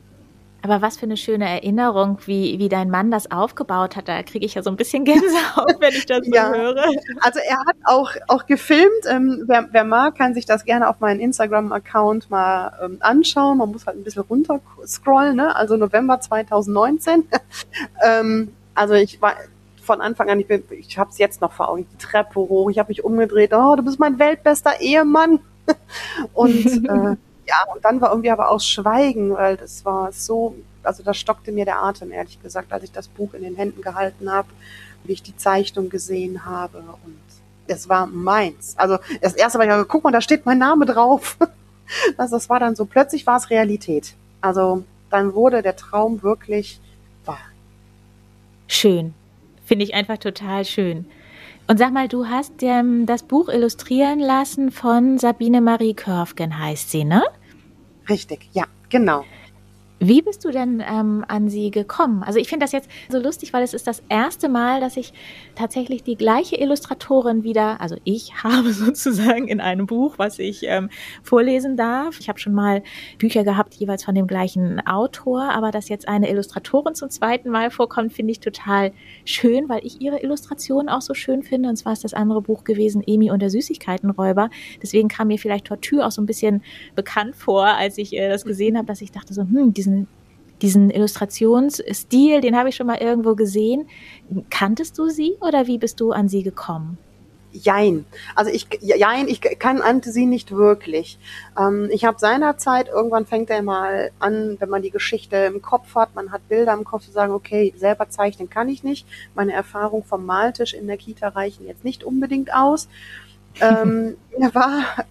Aber 0.62 0.81
was 0.81 0.97
für 0.97 1.07
eine 1.07 1.16
schöne 1.16 1.49
Erinnerung, 1.49 2.19
wie, 2.26 2.59
wie 2.61 2.69
dein 2.69 2.88
Mann 2.88 3.11
das 3.11 3.31
aufgebaut 3.31 3.97
hat. 3.97 4.07
Da 4.07 4.23
kriege 4.23 4.47
ich 4.47 4.54
ja 4.54 4.62
so 4.62 4.71
ein 4.71 4.76
bisschen 4.76 5.04
Gänsehaut, 5.04 5.76
wenn 5.81 5.92
ich 5.92 6.07
das 6.07 6.25
so 6.25 6.33
ja. 6.33 6.50
höre. 6.52 6.85
Also 7.21 7.40
er 7.45 7.59
hat 7.66 7.76
auch, 7.85 8.12
auch 8.28 8.47
gefilmt. 8.47 9.04
Ähm, 9.09 9.45
wer, 9.47 9.69
wer 9.73 9.85
mag, 9.85 10.16
kann 10.16 10.35
sich 10.35 10.47
das 10.47 10.64
gerne 10.64 10.88
auf 10.88 11.00
meinen 11.00 11.19
Instagram-Account 11.19 12.31
mal 12.31 12.73
ähm, 12.83 12.99
anschauen. 13.00 13.59
Man 13.59 13.73
muss 13.73 13.87
halt 13.87 13.97
ein 13.97 14.04
bisschen 14.04 14.23
runter 14.23 14.61
scrollen. 14.87 15.37
Ne? 15.37 15.54
Also 15.54 15.76
November 15.76 16.21
2019. 16.21 17.25
ähm, 18.04 18.54
also 18.75 18.95
ich 18.95 19.21
war 19.21 19.35
von 19.83 20.00
Anfang 20.00 20.31
an, 20.31 20.38
ich, 20.38 20.47
bin, 20.47 20.62
ich 20.71 20.97
habe 20.97 21.11
es 21.11 21.19
jetzt 21.19 21.40
noch 21.40 21.52
vor 21.52 21.69
Augen, 21.69 21.87
die 21.92 21.99
Treppe 21.99 22.37
hoch. 22.37 22.71
Ich 22.71 22.78
habe 22.78 22.90
mich 22.90 23.02
umgedreht. 23.02 23.52
Oh, 23.52 23.75
du 23.75 23.83
bist 23.83 23.99
mein 23.99 24.19
weltbester 24.21 24.81
Ehemann. 24.81 25.40
Und 26.35 26.88
äh, 26.88 27.16
ja, 27.47 27.65
und 27.73 27.85
dann 27.85 28.01
war 28.01 28.11
irgendwie 28.11 28.31
aber 28.31 28.51
auch 28.51 28.61
Schweigen, 28.61 29.35
weil 29.35 29.57
das 29.57 29.85
war 29.85 30.13
so, 30.13 30.57
also 30.83 31.03
da 31.03 31.15
stockte 31.15 31.53
mir 31.53 31.65
der 31.65 31.83
Atem, 31.83 32.13
ehrlich 32.13 32.41
gesagt, 32.43 32.73
als 32.73 32.85
ich 32.85 32.93
das 32.93 33.09
Buch 33.09 33.35
in 33.35 33.43
den 33.43 33.57
Händen 33.57 33.83
gehalten 33.83 34.31
habe, 34.31 34.49
wie 35.05 35.13
ich 35.13 35.23
die 35.23 35.37
Zeichnung 35.37 35.89
gesehen 35.89 36.45
habe 36.45 36.79
und 36.79 37.19
es 37.67 37.89
war 37.89 38.07
meins. 38.07 38.75
Also 38.77 38.99
das 39.21 39.35
erste 39.35 39.59
war 39.59 39.67
ja, 39.67 39.83
guck 39.85 40.05
mal, 40.05 40.13
da 40.13 40.21
steht 40.21 40.47
mein 40.47 40.59
Name 40.59 40.87
drauf. 40.87 41.37
Also 42.17 42.37
das 42.37 42.49
war 42.49 42.59
dann 42.59 42.75
so, 42.75 42.87
plötzlich 42.87 43.27
war 43.27 43.37
es 43.37 43.51
Realität. 43.51 44.15
Also 44.41 44.83
dann 45.11 45.35
wurde 45.35 45.61
der 45.61 45.77
Traum 45.77 46.23
wirklich 46.23 46.81
wahr. 47.27 47.41
Schön. 48.67 49.13
Finde 49.67 49.85
ich 49.85 49.93
einfach 49.93 50.17
total 50.17 50.65
schön. 50.65 51.05
Und 51.73 51.79
sag 51.79 51.91
mal, 51.91 52.07
du 52.07 52.26
hast 52.26 52.62
ähm, 52.62 53.07
das 53.07 53.23
Buch 53.23 53.49
illustrieren 53.49 54.19
lassen 54.21 54.71
von 54.71 55.17
Sabine 55.17 55.62
Marie 55.62 55.95
Körfgen, 55.95 56.59
heißt 56.59 56.91
sie, 56.91 57.02
ne? 57.02 57.23
Richtig, 58.11 58.50
ja, 58.52 58.64
genau. 58.91 59.25
Wie 60.05 60.21
bist 60.21 60.45
du 60.45 60.51
denn 60.51 60.83
ähm, 60.85 61.25
an 61.29 61.49
sie 61.49 61.71
gekommen? 61.71 62.25
Also 62.25 62.41
ich 62.41 62.49
finde 62.49 62.65
das 62.65 62.73
jetzt 62.73 62.91
so 63.09 63.21
lustig, 63.21 63.53
weil 63.53 63.63
es 63.63 63.73
ist 63.73 63.87
das 63.87 64.03
erste 64.09 64.49
Mal, 64.49 64.81
dass 64.81 64.97
ich 64.97 65.13
tatsächlich 65.55 66.03
die 66.03 66.17
gleiche 66.17 66.57
Illustratorin 66.57 67.45
wieder, 67.45 67.81
also 67.81 67.95
ich 68.03 68.35
habe 68.43 68.73
sozusagen 68.73 69.47
in 69.47 69.61
einem 69.61 69.87
Buch, 69.87 70.15
was 70.17 70.41
ich 70.41 70.65
ähm, 70.65 70.91
vorlesen 71.23 71.77
darf. 71.77 72.19
Ich 72.19 72.29
habe 72.29 72.41
schon 72.41 72.53
mal 72.53 72.83
Bücher 73.19 73.45
gehabt, 73.45 73.75
jeweils 73.75 74.03
von 74.03 74.17
dem 74.17 74.27
gleichen 74.27 74.85
Autor, 74.85 75.53
aber 75.53 75.71
dass 75.71 75.89
jetzt 75.89 76.09
eine 76.09 76.29
Illustratorin 76.29 76.97
zum 76.97 77.09
zweiten 77.09 77.51
Mal 77.51 77.71
vorkommt, 77.71 78.13
finde 78.13 78.33
ich 78.33 78.41
total 78.41 78.91
schön, 79.25 79.69
weil 79.69 79.87
ich 79.87 80.01
ihre 80.01 80.21
Illustrationen 80.21 80.89
auch 80.89 81.03
so 81.03 81.15
schön 81.15 81.45
finde. 81.45 81.69
Und 81.69 81.77
zwar 81.77 81.93
ist 81.93 82.03
das 82.03 82.13
andere 82.13 82.43
Buch 82.43 82.65
gewesen, 82.65 83.05
Emi 83.07 83.31
und 83.31 83.41
der 83.41 83.51
Süßigkeitenräuber. 83.51 84.51
Deswegen 84.83 85.07
kam 85.07 85.29
mir 85.29 85.39
vielleicht 85.39 85.67
Tortue 85.67 86.05
auch 86.05 86.11
so 86.11 86.21
ein 86.21 86.27
bisschen 86.27 86.61
bekannt 86.97 87.37
vor, 87.37 87.67
als 87.67 87.99
ich 87.99 88.13
äh, 88.15 88.29
das 88.29 88.45
gesehen 88.45 88.77
habe, 88.77 88.89
dass 88.89 89.01
ich 89.01 89.13
dachte 89.13 89.33
so, 89.33 89.43
hm, 89.43 89.73
diesen 89.73 89.92
diesen, 89.93 90.09
diesen 90.61 90.91
Illustrationsstil, 90.91 92.41
den 92.41 92.57
habe 92.57 92.69
ich 92.69 92.77
schon 92.77 92.87
mal 92.87 92.99
irgendwo 92.99 93.35
gesehen. 93.35 93.89
Kanntest 94.51 94.99
du 94.99 95.09
sie 95.09 95.37
oder 95.41 95.67
wie 95.67 95.79
bist 95.79 96.01
du 96.01 96.13
an 96.13 96.29
sie 96.29 96.43
gekommen? 96.43 96.99
Jein. 97.55 98.07
Also 98.35 98.51
ich, 98.51 98.67
jein, 98.81 99.29
ich 99.29 99.43
kannte 99.43 100.11
sie 100.11 100.25
nicht 100.25 100.53
wirklich. 100.53 101.19
Ähm, 101.59 101.91
ich 101.93 102.07
habe 102.07 102.19
seinerzeit, 102.19 102.89
irgendwann 102.89 103.27
fängt 103.27 103.51
er 103.51 103.61
mal 103.63 104.11
an, 104.21 104.57
wenn 104.59 104.71
man 104.71 104.81
die 104.81 104.91
Geschichte 104.91 105.37
im 105.37 105.61
Kopf 105.61 105.95
hat, 105.95 106.15
man 106.15 106.33
hat 106.33 106.49
Bilder 106.49 106.73
im 106.73 106.85
Kopf 106.85 107.05
zu 107.05 107.11
sagen, 107.11 107.35
okay, 107.35 107.75
selber 107.77 108.09
zeichnen 108.09 108.49
kann 108.49 108.71
ich 108.71 108.83
nicht. 108.83 109.07
Meine 109.35 109.53
Erfahrung 109.53 110.03
vom 110.03 110.25
Maltisch 110.25 110.73
in 110.73 110.87
der 110.87 110.97
Kita 110.97 111.29
reichen 111.29 111.67
jetzt 111.67 111.85
nicht 111.85 112.05
unbedingt 112.05 112.55
aus. 112.55 112.89
ähm, 113.61 114.17
mir 114.39 114.55
war 114.55 115.05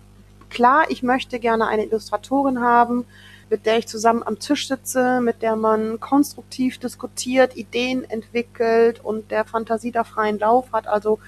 klar, 0.50 0.86
ich 0.90 1.04
möchte 1.04 1.40
gerne 1.40 1.68
eine 1.68 1.86
Illustratorin 1.86 2.60
haben, 2.60 3.06
mit 3.52 3.66
der 3.66 3.78
ich 3.78 3.88
zusammen 3.88 4.24
am 4.26 4.40
Tisch 4.40 4.70
sitze, 4.70 5.20
mit 5.20 5.42
der 5.42 5.58
man 5.58 6.00
konstruktiv 6.00 6.78
diskutiert, 6.78 7.58
Ideen 7.58 8.10
entwickelt 8.10 9.04
und 9.04 9.30
der 9.30 9.44
Fantasie 9.44 9.92
da 9.92 10.06
freien 10.06 10.40
Lauf 10.40 10.72
hat. 10.72 10.88
Also 10.88 11.20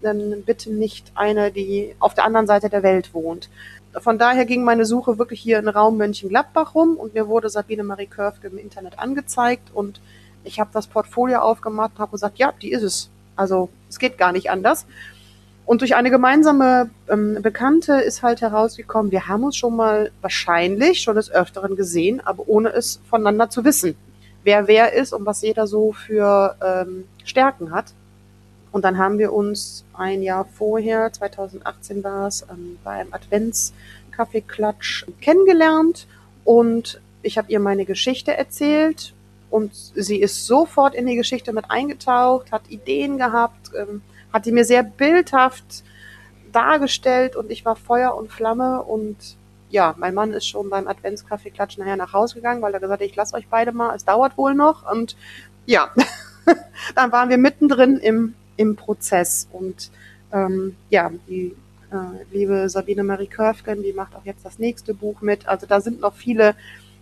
dann 0.00 0.42
bitte 0.44 0.72
nicht 0.72 1.12
eine, 1.14 1.52
die 1.52 1.94
auf 1.98 2.14
der 2.14 2.24
anderen 2.24 2.46
Seite 2.46 2.70
der 2.70 2.82
Welt 2.82 3.12
wohnt. 3.12 3.50
Von 4.00 4.18
daher 4.18 4.46
ging 4.46 4.64
meine 4.64 4.86
Suche 4.86 5.18
wirklich 5.18 5.40
hier 5.40 5.58
in 5.58 5.68
Raum 5.68 5.98
Mönchengladbach 5.98 6.74
rum 6.74 6.96
und 6.96 7.12
mir 7.12 7.28
wurde 7.28 7.50
Sabine 7.50 7.84
Marie 7.84 8.06
Körfke 8.06 8.48
im 8.48 8.58
Internet 8.58 8.98
angezeigt 8.98 9.70
und 9.74 10.00
ich 10.44 10.58
habe 10.58 10.70
das 10.72 10.86
Portfolio 10.86 11.40
aufgemacht 11.40 11.92
und 11.94 11.98
habe 11.98 12.12
gesagt, 12.12 12.38
ja, 12.38 12.52
die 12.62 12.72
ist 12.72 12.82
es. 12.82 13.10
Also 13.36 13.68
es 13.90 13.98
geht 13.98 14.16
gar 14.16 14.32
nicht 14.32 14.50
anders. 14.50 14.86
Und 15.66 15.80
durch 15.80 15.96
eine 15.96 16.10
gemeinsame 16.10 16.90
ähm, 17.10 17.42
Bekannte 17.42 17.94
ist 17.94 18.22
halt 18.22 18.40
herausgekommen, 18.40 19.10
wir 19.10 19.26
haben 19.26 19.42
uns 19.42 19.56
schon 19.56 19.74
mal 19.74 20.12
wahrscheinlich 20.22 21.00
schon 21.00 21.16
des 21.16 21.30
Öfteren 21.30 21.74
gesehen, 21.74 22.22
aber 22.24 22.44
ohne 22.46 22.68
es 22.68 23.00
voneinander 23.10 23.50
zu 23.50 23.64
wissen, 23.64 23.96
wer 24.44 24.68
wer 24.68 24.92
ist 24.92 25.12
und 25.12 25.26
was 25.26 25.42
jeder 25.42 25.66
so 25.66 25.92
für 25.92 26.54
ähm, 26.64 27.04
Stärken 27.24 27.72
hat. 27.72 27.86
Und 28.70 28.84
dann 28.84 28.96
haben 28.96 29.18
wir 29.18 29.32
uns 29.32 29.84
ein 29.92 30.22
Jahr 30.22 30.44
vorher, 30.44 31.12
2018 31.12 32.04
war 32.04 32.28
es, 32.28 32.42
ähm, 32.48 32.78
bei 32.84 32.92
einem 32.92 33.12
Advents-Kaffeeklatsch 33.12 35.06
kennengelernt 35.20 36.06
und 36.44 37.00
ich 37.22 37.38
habe 37.38 37.50
ihr 37.50 37.58
meine 37.58 37.86
Geschichte 37.86 38.36
erzählt 38.36 39.14
und 39.50 39.72
sie 39.74 40.20
ist 40.20 40.46
sofort 40.46 40.94
in 40.94 41.06
die 41.06 41.16
Geschichte 41.16 41.52
mit 41.52 41.72
eingetaucht, 41.72 42.52
hat 42.52 42.62
Ideen 42.68 43.18
gehabt, 43.18 43.72
ähm, 43.76 44.02
hat 44.36 44.46
die 44.46 44.52
mir 44.52 44.64
sehr 44.64 44.82
bildhaft 44.82 45.82
dargestellt 46.52 47.36
und 47.36 47.50
ich 47.50 47.64
war 47.64 47.74
Feuer 47.74 48.14
und 48.14 48.30
Flamme 48.30 48.82
und 48.82 49.16
ja, 49.70 49.94
mein 49.98 50.14
Mann 50.14 50.32
ist 50.32 50.46
schon 50.46 50.68
beim 50.70 50.86
Adventskaffeeklatsch 50.86 51.78
nachher 51.78 51.96
nach 51.96 52.12
Hause 52.12 52.36
gegangen, 52.36 52.62
weil 52.62 52.74
er 52.74 52.80
gesagt 52.80 53.00
hat, 53.00 53.08
ich 53.08 53.16
lasse 53.16 53.34
euch 53.34 53.48
beide 53.48 53.72
mal, 53.72 53.94
es 53.96 54.04
dauert 54.04 54.36
wohl 54.36 54.54
noch 54.54 54.90
und 54.90 55.16
ja, 55.64 55.90
dann 56.94 57.12
waren 57.12 57.30
wir 57.30 57.38
mittendrin 57.38 57.96
im, 57.96 58.34
im 58.58 58.76
Prozess 58.76 59.48
und 59.52 59.90
ähm, 60.32 60.76
ja, 60.90 61.10
die 61.26 61.56
äh, 61.90 62.24
liebe 62.30 62.68
Sabine 62.68 63.04
Marie 63.04 63.26
Körfgen, 63.26 63.82
die 63.82 63.94
macht 63.94 64.14
auch 64.14 64.24
jetzt 64.24 64.44
das 64.44 64.58
nächste 64.58 64.92
Buch 64.92 65.22
mit, 65.22 65.48
also 65.48 65.66
da 65.66 65.80
sind 65.80 66.00
noch 66.00 66.14
viele 66.14 66.54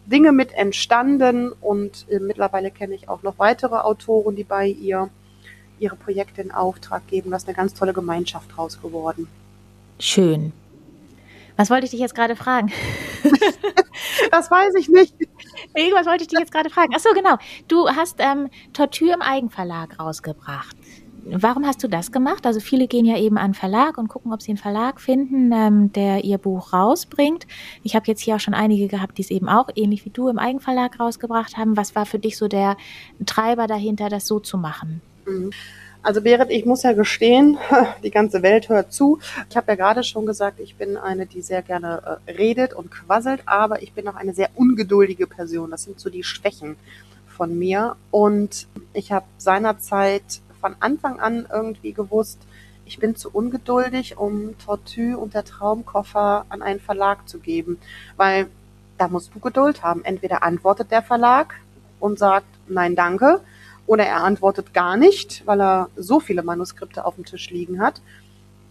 Dinge 0.06 0.30
mit 0.30 0.52
entstanden 0.52 1.50
und 1.50 2.06
äh, 2.08 2.20
mittlerweile 2.20 2.70
kenne 2.70 2.94
ich 2.94 3.08
auch 3.08 3.24
noch 3.24 3.38
weitere 3.38 3.76
Autoren, 3.76 4.36
die 4.36 4.44
bei 4.44 4.68
ihr 4.68 5.10
ihre 5.78 5.96
Projekte 5.96 6.42
in 6.42 6.50
Auftrag 6.50 7.06
geben. 7.08 7.30
Da 7.30 7.36
ist 7.36 7.46
eine 7.48 7.56
ganz 7.56 7.74
tolle 7.74 7.92
Gemeinschaft 7.92 8.56
draus 8.56 8.80
geworden. 8.80 9.28
Schön. 9.98 10.52
Was 11.56 11.70
wollte 11.70 11.84
ich 11.84 11.92
dich 11.92 12.00
jetzt 12.00 12.14
gerade 12.14 12.36
fragen? 12.36 12.72
das 14.30 14.50
weiß 14.50 14.74
ich 14.78 14.88
nicht. 14.88 15.14
Irgendwas 15.74 16.06
wollte 16.06 16.22
ich 16.22 16.28
dich 16.28 16.38
jetzt 16.38 16.52
gerade 16.52 16.70
fragen. 16.70 16.92
Ach 16.94 17.00
so, 17.00 17.10
genau. 17.14 17.36
Du 17.68 17.88
hast 17.88 18.16
ähm, 18.18 18.48
Tortue 18.72 19.12
im 19.12 19.22
Eigenverlag 19.22 19.98
rausgebracht. 19.98 20.76
Warum 21.26 21.66
hast 21.66 21.82
du 21.82 21.88
das 21.88 22.12
gemacht? 22.12 22.44
Also 22.44 22.60
viele 22.60 22.86
gehen 22.86 23.06
ja 23.06 23.16
eben 23.16 23.38
an 23.38 23.54
Verlag 23.54 23.96
und 23.96 24.08
gucken, 24.08 24.32
ob 24.32 24.42
sie 24.42 24.50
einen 24.50 24.58
Verlag 24.58 25.00
finden, 25.00 25.52
ähm, 25.52 25.92
der 25.92 26.22
ihr 26.22 26.36
Buch 26.36 26.74
rausbringt. 26.74 27.46
Ich 27.82 27.96
habe 27.96 28.06
jetzt 28.08 28.20
hier 28.20 28.36
auch 28.36 28.40
schon 28.40 28.52
einige 28.52 28.88
gehabt, 28.88 29.16
die 29.16 29.22
es 29.22 29.30
eben 29.30 29.48
auch 29.48 29.68
ähnlich 29.74 30.04
wie 30.04 30.10
du 30.10 30.28
im 30.28 30.38
Eigenverlag 30.38 31.00
rausgebracht 31.00 31.56
haben. 31.56 31.78
Was 31.78 31.94
war 31.94 32.04
für 32.04 32.18
dich 32.18 32.36
so 32.36 32.46
der 32.46 32.76
Treiber 33.24 33.66
dahinter, 33.66 34.10
das 34.10 34.26
so 34.26 34.38
zu 34.38 34.58
machen? 34.58 35.00
Mhm. 35.26 35.50
Also 36.04 36.20
Berit, 36.20 36.50
ich 36.50 36.66
muss 36.66 36.82
ja 36.82 36.92
gestehen, 36.92 37.56
die 38.02 38.10
ganze 38.10 38.42
Welt 38.42 38.68
hört 38.68 38.92
zu. 38.92 39.20
Ich 39.48 39.56
habe 39.56 39.72
ja 39.72 39.74
gerade 39.74 40.04
schon 40.04 40.26
gesagt, 40.26 40.60
ich 40.60 40.76
bin 40.76 40.98
eine, 40.98 41.24
die 41.24 41.40
sehr 41.40 41.62
gerne 41.62 42.20
äh, 42.26 42.30
redet 42.32 42.74
und 42.74 42.90
quasselt, 42.90 43.40
aber 43.46 43.82
ich 43.82 43.94
bin 43.94 44.06
auch 44.06 44.14
eine 44.14 44.34
sehr 44.34 44.50
ungeduldige 44.54 45.26
Person. 45.26 45.70
Das 45.70 45.84
sind 45.84 45.98
so 45.98 46.10
die 46.10 46.22
Schwächen 46.22 46.76
von 47.26 47.58
mir. 47.58 47.96
Und 48.10 48.66
ich 48.92 49.12
habe 49.12 49.24
seinerzeit 49.38 50.42
von 50.60 50.76
Anfang 50.78 51.20
an 51.20 51.46
irgendwie 51.50 51.94
gewusst, 51.94 52.38
ich 52.84 52.98
bin 52.98 53.16
zu 53.16 53.30
ungeduldig, 53.30 54.18
um 54.18 54.58
Tortue 54.58 55.16
und 55.16 55.32
der 55.32 55.46
Traumkoffer 55.46 56.44
an 56.50 56.60
einen 56.60 56.80
Verlag 56.80 57.26
zu 57.26 57.38
geben. 57.38 57.78
Weil 58.18 58.48
da 58.98 59.08
musst 59.08 59.34
du 59.34 59.40
Geduld 59.40 59.82
haben. 59.82 60.04
Entweder 60.04 60.42
antwortet 60.42 60.90
der 60.90 61.02
Verlag 61.02 61.54
und 61.98 62.18
sagt, 62.18 62.46
nein, 62.68 62.94
danke 62.94 63.40
oder 63.86 64.04
er 64.04 64.22
antwortet 64.24 64.72
gar 64.72 64.96
nicht, 64.96 65.42
weil 65.46 65.60
er 65.60 65.90
so 65.96 66.20
viele 66.20 66.42
Manuskripte 66.42 67.04
auf 67.04 67.16
dem 67.16 67.24
Tisch 67.24 67.50
liegen 67.50 67.80
hat. 67.80 68.00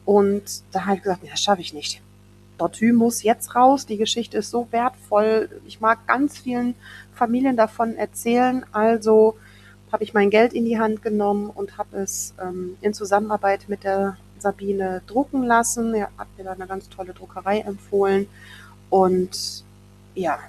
Und 0.05 0.43
da 0.71 0.85
habe 0.85 0.97
ich 0.97 1.03
gesagt, 1.03 1.23
nee, 1.23 1.29
das 1.29 1.41
schaffe 1.41 1.61
ich 1.61 1.73
nicht. 1.73 2.01
Tortue 2.57 2.93
muss 2.93 3.23
jetzt 3.23 3.55
raus. 3.55 3.85
Die 3.85 3.97
Geschichte 3.97 4.37
ist 4.37 4.49
so 4.49 4.67
wertvoll. 4.71 5.49
Ich 5.65 5.81
mag 5.81 6.05
ganz 6.07 6.37
vielen 6.37 6.75
Familien 7.13 7.57
davon 7.57 7.95
erzählen. 7.95 8.65
Also 8.71 9.35
habe 9.91 10.03
ich 10.03 10.13
mein 10.13 10.29
Geld 10.29 10.53
in 10.53 10.65
die 10.65 10.79
Hand 10.79 11.01
genommen 11.03 11.49
und 11.49 11.77
habe 11.77 11.97
es 11.97 12.33
ähm, 12.41 12.77
in 12.81 12.93
Zusammenarbeit 12.93 13.65
mit 13.67 13.83
der 13.83 14.17
Sabine 14.39 15.01
drucken 15.07 15.43
lassen. 15.43 15.93
Er 15.93 16.09
hat 16.17 16.27
mir 16.37 16.43
da 16.43 16.51
eine 16.51 16.67
ganz 16.67 16.89
tolle 16.89 17.13
Druckerei 17.13 17.59
empfohlen. 17.59 18.27
Und 18.89 19.63
ja, 20.15 20.39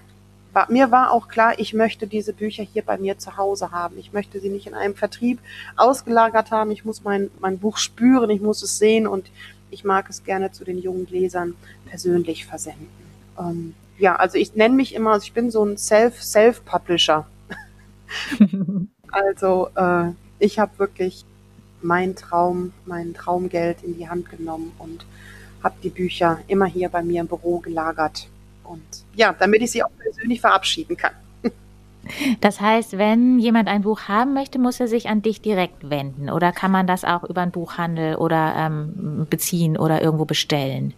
war, 0.54 0.70
mir 0.70 0.90
war 0.90 1.12
auch 1.12 1.28
klar, 1.28 1.58
ich 1.58 1.74
möchte 1.74 2.06
diese 2.06 2.32
Bücher 2.32 2.62
hier 2.62 2.82
bei 2.82 2.96
mir 2.96 3.18
zu 3.18 3.36
Hause 3.36 3.72
haben. 3.72 3.98
Ich 3.98 4.12
möchte 4.12 4.40
sie 4.40 4.48
nicht 4.48 4.66
in 4.66 4.74
einem 4.74 4.94
Vertrieb 4.94 5.40
ausgelagert 5.76 6.50
haben. 6.50 6.70
Ich 6.70 6.84
muss 6.84 7.04
mein, 7.04 7.30
mein 7.40 7.58
Buch 7.58 7.78
spüren, 7.78 8.30
ich 8.30 8.40
muss 8.40 8.62
es 8.62 8.78
sehen 8.78 9.06
und 9.06 9.30
ich 9.70 9.84
mag 9.84 10.08
es 10.08 10.24
gerne 10.24 10.52
zu 10.52 10.64
den 10.64 10.78
jungen 10.78 11.06
Lesern 11.10 11.54
persönlich 11.86 12.46
versenden. 12.46 12.88
Ähm, 13.38 13.74
ja, 13.98 14.16
also 14.16 14.38
ich 14.38 14.54
nenne 14.54 14.74
mich 14.74 14.94
immer, 14.94 15.12
also 15.12 15.24
ich 15.24 15.32
bin 15.32 15.50
so 15.50 15.64
ein 15.64 15.76
Self, 15.76 16.22
Self-Publisher. 16.22 17.26
also 19.10 19.68
äh, 19.74 20.10
ich 20.38 20.58
habe 20.58 20.78
wirklich 20.78 21.24
meinen 21.82 22.16
Traum, 22.16 22.72
mein 22.86 23.14
Traumgeld 23.14 23.82
in 23.82 23.96
die 23.96 24.08
Hand 24.08 24.30
genommen 24.30 24.72
und 24.78 25.04
habe 25.62 25.74
die 25.82 25.90
Bücher 25.90 26.40
immer 26.46 26.66
hier 26.66 26.88
bei 26.88 27.02
mir 27.02 27.20
im 27.20 27.26
Büro 27.26 27.58
gelagert. 27.58 28.28
Und 28.64 29.03
ja, 29.16 29.35
damit 29.38 29.62
ich 29.62 29.70
sie 29.70 29.83
auch 29.83 29.90
persönlich 29.98 30.40
verabschieden 30.40 30.96
kann. 30.96 31.12
Das 32.40 32.61
heißt, 32.61 32.98
wenn 32.98 33.38
jemand 33.38 33.68
ein 33.68 33.83
Buch 33.83 34.03
haben 34.09 34.35
möchte, 34.35 34.59
muss 34.59 34.81
er 34.81 34.88
sich 34.88 35.09
an 35.09 35.22
dich 35.22 35.40
direkt 35.40 35.88
wenden 35.88 36.29
oder 36.31 36.53
kann 36.53 36.70
man 36.70 36.87
das 36.87 37.05
auch 37.05 37.24
über 37.24 37.40
einen 37.40 37.50
Buchhandel 37.50 38.16
oder 38.16 38.55
ähm, 38.57 39.27
beziehen 39.31 39.77
oder 39.79 40.03
irgendwo 40.03 40.24
bestellen? 40.24 40.92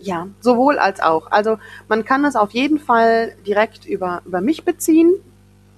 Ja, 0.00 0.28
sowohl 0.40 0.78
als 0.78 1.00
auch. 1.00 1.30
Also 1.30 1.58
man 1.88 2.04
kann 2.04 2.24
es 2.24 2.36
auf 2.36 2.52
jeden 2.52 2.78
Fall 2.78 3.34
direkt 3.46 3.84
über, 3.84 4.22
über 4.24 4.40
mich 4.40 4.64
beziehen, 4.64 5.12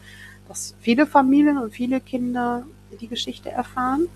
dass 0.47 0.75
viele 0.79 1.07
Familien 1.07 1.57
und 1.57 1.71
viele 1.73 1.99
Kinder 1.99 2.63
die 2.99 3.07
Geschichte 3.07 3.51
erfahren. 3.51 4.07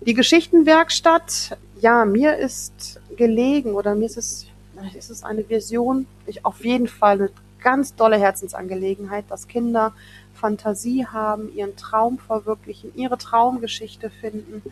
Die 0.00 0.14
Geschichtenwerkstatt, 0.14 1.58
ja, 1.80 2.04
mir 2.04 2.36
ist 2.36 3.00
gelegen 3.16 3.74
oder 3.74 3.94
mir 3.94 4.06
ist 4.06 4.16
es, 4.16 4.46
ist 4.94 5.24
eine 5.24 5.48
Vision, 5.48 6.06
ich 6.26 6.44
auf 6.44 6.64
jeden 6.64 6.86
Fall 6.86 7.18
eine 7.18 7.30
ganz 7.66 7.96
dolle 7.96 8.16
Herzensangelegenheit, 8.16 9.24
dass 9.28 9.48
Kinder 9.48 9.92
Fantasie 10.34 11.04
haben, 11.04 11.52
ihren 11.52 11.74
Traum 11.74 12.20
verwirklichen, 12.20 12.92
ihre 12.94 13.18
Traumgeschichte 13.18 14.08
finden. 14.08 14.62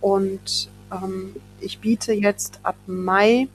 Und 0.00 0.68
ähm, 0.90 1.36
ich 1.60 1.78
biete 1.78 2.12
jetzt 2.12 2.58
ab 2.64 2.74
Mai 2.88 3.46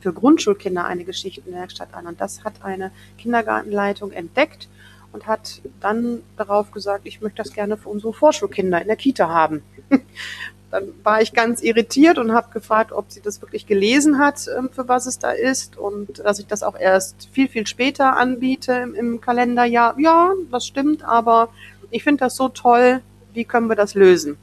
für 0.00 0.14
Grundschulkinder 0.14 0.86
eine 0.86 1.04
Geschichtenwerkstatt 1.04 1.92
an. 1.92 2.06
Und 2.06 2.18
das 2.22 2.44
hat 2.44 2.54
eine 2.62 2.92
Kindergartenleitung 3.18 4.10
entdeckt 4.10 4.70
und 5.12 5.26
hat 5.26 5.60
dann 5.80 6.22
darauf 6.38 6.70
gesagt, 6.70 7.04
ich 7.04 7.20
möchte 7.20 7.42
das 7.42 7.52
gerne 7.52 7.76
für 7.76 7.90
unsere 7.90 8.14
Vorschulkinder 8.14 8.80
in 8.80 8.86
der 8.86 8.96
Kita 8.96 9.28
haben. 9.28 9.62
Dann 10.74 10.88
war 11.04 11.22
ich 11.22 11.32
ganz 11.32 11.62
irritiert 11.62 12.18
und 12.18 12.32
habe 12.32 12.52
gefragt, 12.52 12.90
ob 12.90 13.12
sie 13.12 13.20
das 13.20 13.40
wirklich 13.40 13.68
gelesen 13.68 14.18
hat, 14.18 14.48
ähm, 14.58 14.70
für 14.72 14.88
was 14.88 15.06
es 15.06 15.20
da 15.20 15.30
ist 15.30 15.78
und 15.78 16.18
dass 16.18 16.40
ich 16.40 16.48
das 16.48 16.64
auch 16.64 16.76
erst 16.76 17.28
viel, 17.30 17.46
viel 17.46 17.64
später 17.68 18.16
anbiete 18.16 18.72
im, 18.72 18.92
im 18.96 19.20
Kalenderjahr. 19.20 19.94
Ja, 20.00 20.32
das 20.50 20.66
stimmt, 20.66 21.04
aber 21.04 21.50
ich 21.92 22.02
finde 22.02 22.24
das 22.24 22.34
so 22.34 22.48
toll. 22.48 23.02
Wie 23.32 23.44
können 23.44 23.68
wir 23.68 23.76
das 23.76 23.94
lösen? 23.94 24.36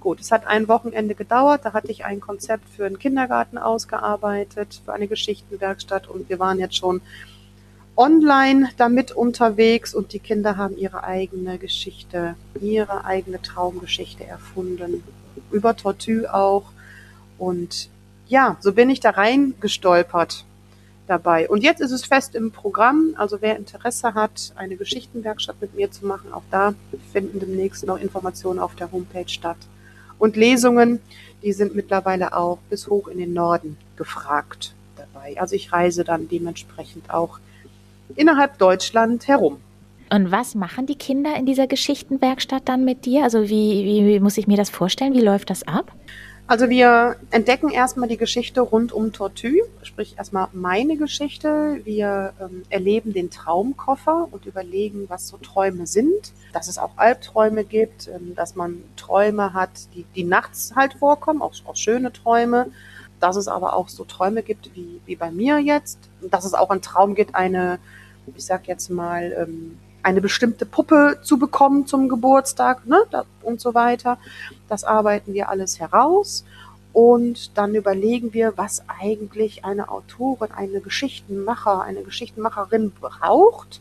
Gut, 0.00 0.18
es 0.18 0.32
hat 0.32 0.44
ein 0.48 0.66
Wochenende 0.66 1.14
gedauert. 1.14 1.60
Da 1.62 1.72
hatte 1.72 1.92
ich 1.92 2.04
ein 2.04 2.18
Konzept 2.18 2.68
für 2.68 2.86
einen 2.86 2.98
Kindergarten 2.98 3.56
ausgearbeitet, 3.56 4.82
für 4.84 4.92
eine 4.92 5.06
Geschichtenwerkstatt 5.06 6.08
und 6.08 6.28
wir 6.28 6.40
waren 6.40 6.58
jetzt 6.58 6.78
schon 6.78 7.00
online 7.96 8.70
damit 8.76 9.12
unterwegs 9.12 9.94
und 9.94 10.14
die 10.14 10.18
Kinder 10.18 10.56
haben 10.56 10.76
ihre 10.76 11.04
eigene 11.04 11.58
Geschichte, 11.58 12.34
ihre 12.60 13.04
eigene 13.04 13.40
Traumgeschichte 13.40 14.26
erfunden 14.26 15.04
über 15.50 15.76
Tortue 15.76 16.32
auch. 16.32 16.64
Und 17.38 17.88
ja, 18.28 18.56
so 18.60 18.72
bin 18.72 18.90
ich 18.90 19.00
da 19.00 19.10
reingestolpert 19.10 20.44
dabei. 21.06 21.48
Und 21.48 21.62
jetzt 21.62 21.80
ist 21.80 21.90
es 21.90 22.04
fest 22.04 22.34
im 22.34 22.52
Programm. 22.52 23.14
Also 23.16 23.38
wer 23.40 23.56
Interesse 23.56 24.14
hat, 24.14 24.52
eine 24.54 24.76
Geschichtenwerkstatt 24.76 25.60
mit 25.60 25.74
mir 25.74 25.90
zu 25.90 26.06
machen, 26.06 26.32
auch 26.32 26.44
da 26.50 26.74
finden 27.12 27.40
demnächst 27.40 27.84
noch 27.84 27.98
Informationen 27.98 28.60
auf 28.60 28.76
der 28.76 28.92
Homepage 28.92 29.28
statt. 29.28 29.58
Und 30.18 30.36
Lesungen, 30.36 31.00
die 31.42 31.52
sind 31.52 31.74
mittlerweile 31.74 32.36
auch 32.36 32.58
bis 32.68 32.86
hoch 32.86 33.08
in 33.08 33.18
den 33.18 33.32
Norden 33.32 33.76
gefragt 33.96 34.74
dabei. 34.96 35.40
Also 35.40 35.56
ich 35.56 35.72
reise 35.72 36.04
dann 36.04 36.28
dementsprechend 36.28 37.10
auch 37.10 37.40
innerhalb 38.14 38.58
Deutschland 38.58 39.26
herum. 39.26 39.60
Und 40.12 40.32
was 40.32 40.56
machen 40.56 40.86
die 40.86 40.96
Kinder 40.96 41.36
in 41.36 41.46
dieser 41.46 41.68
Geschichtenwerkstatt 41.68 42.68
dann 42.68 42.84
mit 42.84 43.06
dir? 43.06 43.22
Also 43.22 43.44
wie, 43.44 43.84
wie, 43.84 44.06
wie 44.06 44.20
muss 44.20 44.38
ich 44.38 44.48
mir 44.48 44.56
das 44.56 44.68
vorstellen? 44.68 45.14
Wie 45.14 45.20
läuft 45.20 45.50
das 45.50 45.66
ab? 45.66 45.92
Also 46.48 46.68
wir 46.68 47.14
entdecken 47.30 47.68
erstmal 47.68 48.08
die 48.08 48.16
Geschichte 48.16 48.60
rund 48.60 48.90
um 48.90 49.12
Tortue, 49.12 49.62
sprich 49.82 50.18
erstmal 50.18 50.48
meine 50.52 50.96
Geschichte. 50.96 51.80
Wir 51.84 52.32
ähm, 52.40 52.64
erleben 52.70 53.12
den 53.12 53.30
Traumkoffer 53.30 54.26
und 54.32 54.46
überlegen, 54.46 55.04
was 55.06 55.28
so 55.28 55.36
Träume 55.36 55.86
sind. 55.86 56.32
Dass 56.52 56.66
es 56.66 56.76
auch 56.76 56.90
Albträume 56.96 57.62
gibt, 57.62 58.08
ähm, 58.08 58.34
dass 58.34 58.56
man 58.56 58.82
Träume 58.96 59.54
hat, 59.54 59.70
die, 59.94 60.04
die 60.16 60.24
nachts 60.24 60.72
halt 60.74 60.94
vorkommen, 60.94 61.40
auch, 61.40 61.54
auch 61.66 61.76
schöne 61.76 62.12
Träume. 62.12 62.66
Dass 63.20 63.36
es 63.36 63.46
aber 63.46 63.74
auch 63.76 63.88
so 63.88 64.02
Träume 64.02 64.42
gibt 64.42 64.74
wie, 64.74 65.00
wie 65.06 65.14
bei 65.14 65.30
mir 65.30 65.60
jetzt. 65.60 66.00
Dass 66.20 66.44
es 66.44 66.54
auch 66.54 66.70
einen 66.70 66.82
Traum 66.82 67.14
gibt, 67.14 67.36
eine, 67.36 67.78
ich 68.34 68.44
sag 68.44 68.66
jetzt 68.66 68.90
mal, 68.90 69.32
ähm, 69.38 69.78
eine 70.02 70.20
bestimmte 70.20 70.66
Puppe 70.66 71.18
zu 71.22 71.38
bekommen 71.38 71.86
zum 71.86 72.08
Geburtstag 72.08 72.86
ne, 72.86 72.98
und 73.42 73.60
so 73.60 73.74
weiter. 73.74 74.18
Das 74.68 74.84
arbeiten 74.84 75.34
wir 75.34 75.48
alles 75.48 75.78
heraus 75.80 76.44
und 76.92 77.56
dann 77.56 77.74
überlegen 77.74 78.32
wir, 78.32 78.54
was 78.56 78.82
eigentlich 78.88 79.64
eine 79.64 79.90
Autorin, 79.90 80.50
eine 80.52 80.80
Geschichtenmacher, 80.80 81.82
eine 81.82 82.02
Geschichtenmacherin 82.02 82.90
braucht, 82.90 83.80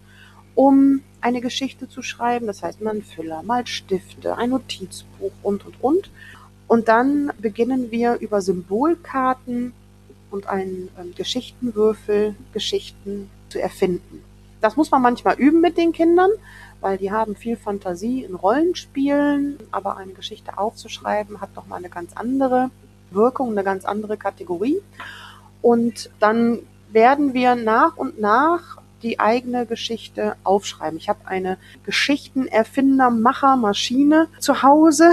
um 0.56 1.02
eine 1.22 1.42
Geschichte 1.42 1.90
zu 1.90 2.02
schreiben. 2.02 2.48
Das 2.48 2.62
heißt, 2.62 2.82
man 2.82 3.02
Füller, 3.02 3.42
mal 3.44 3.66
Stifte, 3.66 4.38
ein 4.38 4.52
Notizbuch 4.52 5.32
und, 5.42 5.66
und, 5.66 5.76
und. 5.82 6.12
Und 6.68 6.88
dann 6.88 7.32
beginnen 7.40 7.90
wir 7.90 8.20
über 8.20 8.42
Symbolkarten 8.42 9.74
und 10.30 10.48
einen 10.48 10.90
ähm, 11.00 11.14
Geschichtenwürfel 11.16 12.36
Geschichten 12.54 13.32
zu 13.50 13.60
erfinden. 13.60 14.24
Das 14.62 14.76
muss 14.76 14.92
man 14.92 15.02
manchmal 15.02 15.36
üben 15.36 15.62
mit 15.62 15.78
den 15.78 15.92
Kindern, 15.92 16.30
weil 16.82 16.98
die 16.98 17.12
haben 17.12 17.36
viel 17.36 17.56
Fantasie 17.56 18.24
in 18.24 18.36
Rollenspielen, 18.36 19.58
aber 19.72 19.98
eine 19.98 20.14
Geschichte 20.14 20.58
aufzuschreiben 20.58 21.42
hat 21.42 21.56
nochmal 21.56 21.80
eine 21.80 21.90
ganz 21.90 22.14
andere 22.16 22.70
Wirkung, 23.12 23.52
eine 23.52 23.64
ganz 23.64 23.86
andere 23.86 24.18
Kategorie. 24.18 24.82
Und 25.62 26.10
dann 26.20 26.60
werden 26.92 27.34
wir 27.34 27.56
nach 27.56 27.98
und 27.98 28.20
nach 28.20 28.78
die 29.02 29.20
eigene 29.20 29.66
Geschichte 29.66 30.36
aufschreiben. 30.44 30.98
Ich 30.98 31.10
habe 31.10 31.26
eine 31.26 31.58
Geschichtenerfinder-Macher-Maschine 31.86 34.28
zu 34.40 34.62
Hause. 34.62 35.12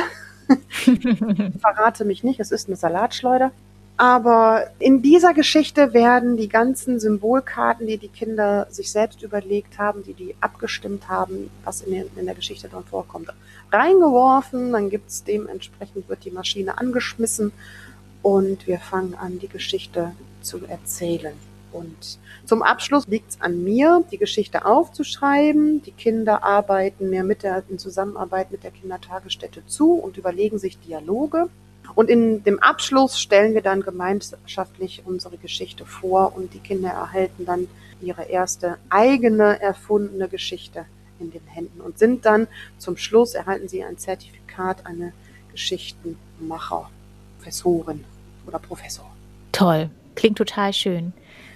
Verrate 1.61 2.05
mich 2.05 2.25
nicht, 2.25 2.41
es 2.41 2.51
ist 2.51 2.69
eine 2.69 2.77
Salatschleuder. 2.77 3.53
Aber 3.97 4.67
in 4.79 5.01
dieser 5.01 5.33
Geschichte 5.33 5.95
werden 5.95 6.37
die 6.37 6.49
ganzen 6.49 7.01
Symbolkarten, 7.01 7.87
die 7.87 7.97
die 7.97 8.09
Kinder 8.09 8.67
sich 8.69 8.93
selbst 8.93 9.23
überlegt 9.23 9.79
haben, 9.79 10.03
die 10.03 10.13
die 10.13 10.35
abgestimmt 10.41 11.09
haben, 11.09 11.51
was 11.65 11.81
in, 11.81 11.93
den, 11.93 12.11
in 12.17 12.27
der 12.27 12.35
Geschichte 12.35 12.69
dann 12.69 12.85
vorkommt, 12.85 13.31
reingeworfen. 13.73 14.73
Dann 14.73 14.91
gibt's 14.91 15.25
dementsprechend, 15.25 16.11
wird 16.11 16.25
die 16.25 16.31
Maschine 16.31 16.77
angeschmissen 16.77 17.53
und 18.23 18.67
wir 18.67 18.79
fangen 18.79 19.15
an, 19.15 19.39
die 19.39 19.49
Geschichte 19.49 20.13
zu 20.43 20.59
erzählen. 20.67 21.35
Und 21.73 22.19
zum 22.45 22.63
Abschluss 22.63 23.07
liegt 23.07 23.31
es 23.31 23.41
an 23.41 23.65
mir, 23.65 24.05
die 24.11 24.19
Geschichte 24.19 24.67
aufzuschreiben. 24.67 25.83
Die 25.83 25.93
Kinder 25.93 26.43
arbeiten 26.43 27.09
mir 27.09 27.25
mit 27.25 27.43
der, 27.43 27.63
in 27.69 27.79
Zusammenarbeit 27.79 28.51
mit 28.51 28.63
der 28.63 28.71
Kindertagesstätte 28.73 29.67
zu 29.67 29.95
und 29.95 30.19
überlegen 30.19 30.59
sich 30.59 30.79
Dialoge. 30.79 31.49
Und 31.95 32.11
in 32.11 32.43
dem 32.45 32.59
Abschluss 32.63 33.21
stellen 33.21 33.55
wir 33.55 33.63
dann 33.63 33.83
gemeinschaftlich 33.83 35.03
unsere 35.05 35.37
Geschichte 35.37 35.85
vor 35.87 36.37
und 36.37 36.53
die 36.55 36.59
Kinder 36.59 36.91
erhalten 36.91 37.45
dann 37.47 37.69
ihre 38.01 38.25
erste 38.25 38.79
eigene 38.91 39.61
erfundene 39.61 40.29
Geschichte 40.29 40.85
in 41.19 41.31
den 41.31 41.47
Händen 41.47 41.81
und 41.81 41.99
sind 41.99 42.27
dann 42.27 42.47
zum 42.79 42.97
Schluss 42.97 43.35
erhalten 43.35 43.69
sie 43.69 43.83
ein 43.83 43.97
Zertifikat, 43.97 44.85
eine 44.85 45.13
Geschichtenmacher, 45.51 46.91
Professorin 47.39 48.05
oder 48.47 48.59
Professor. 48.59 49.11
Toll, 49.53 49.89
klingt 50.15 50.37
total 50.37 50.73
schön. 50.73 51.15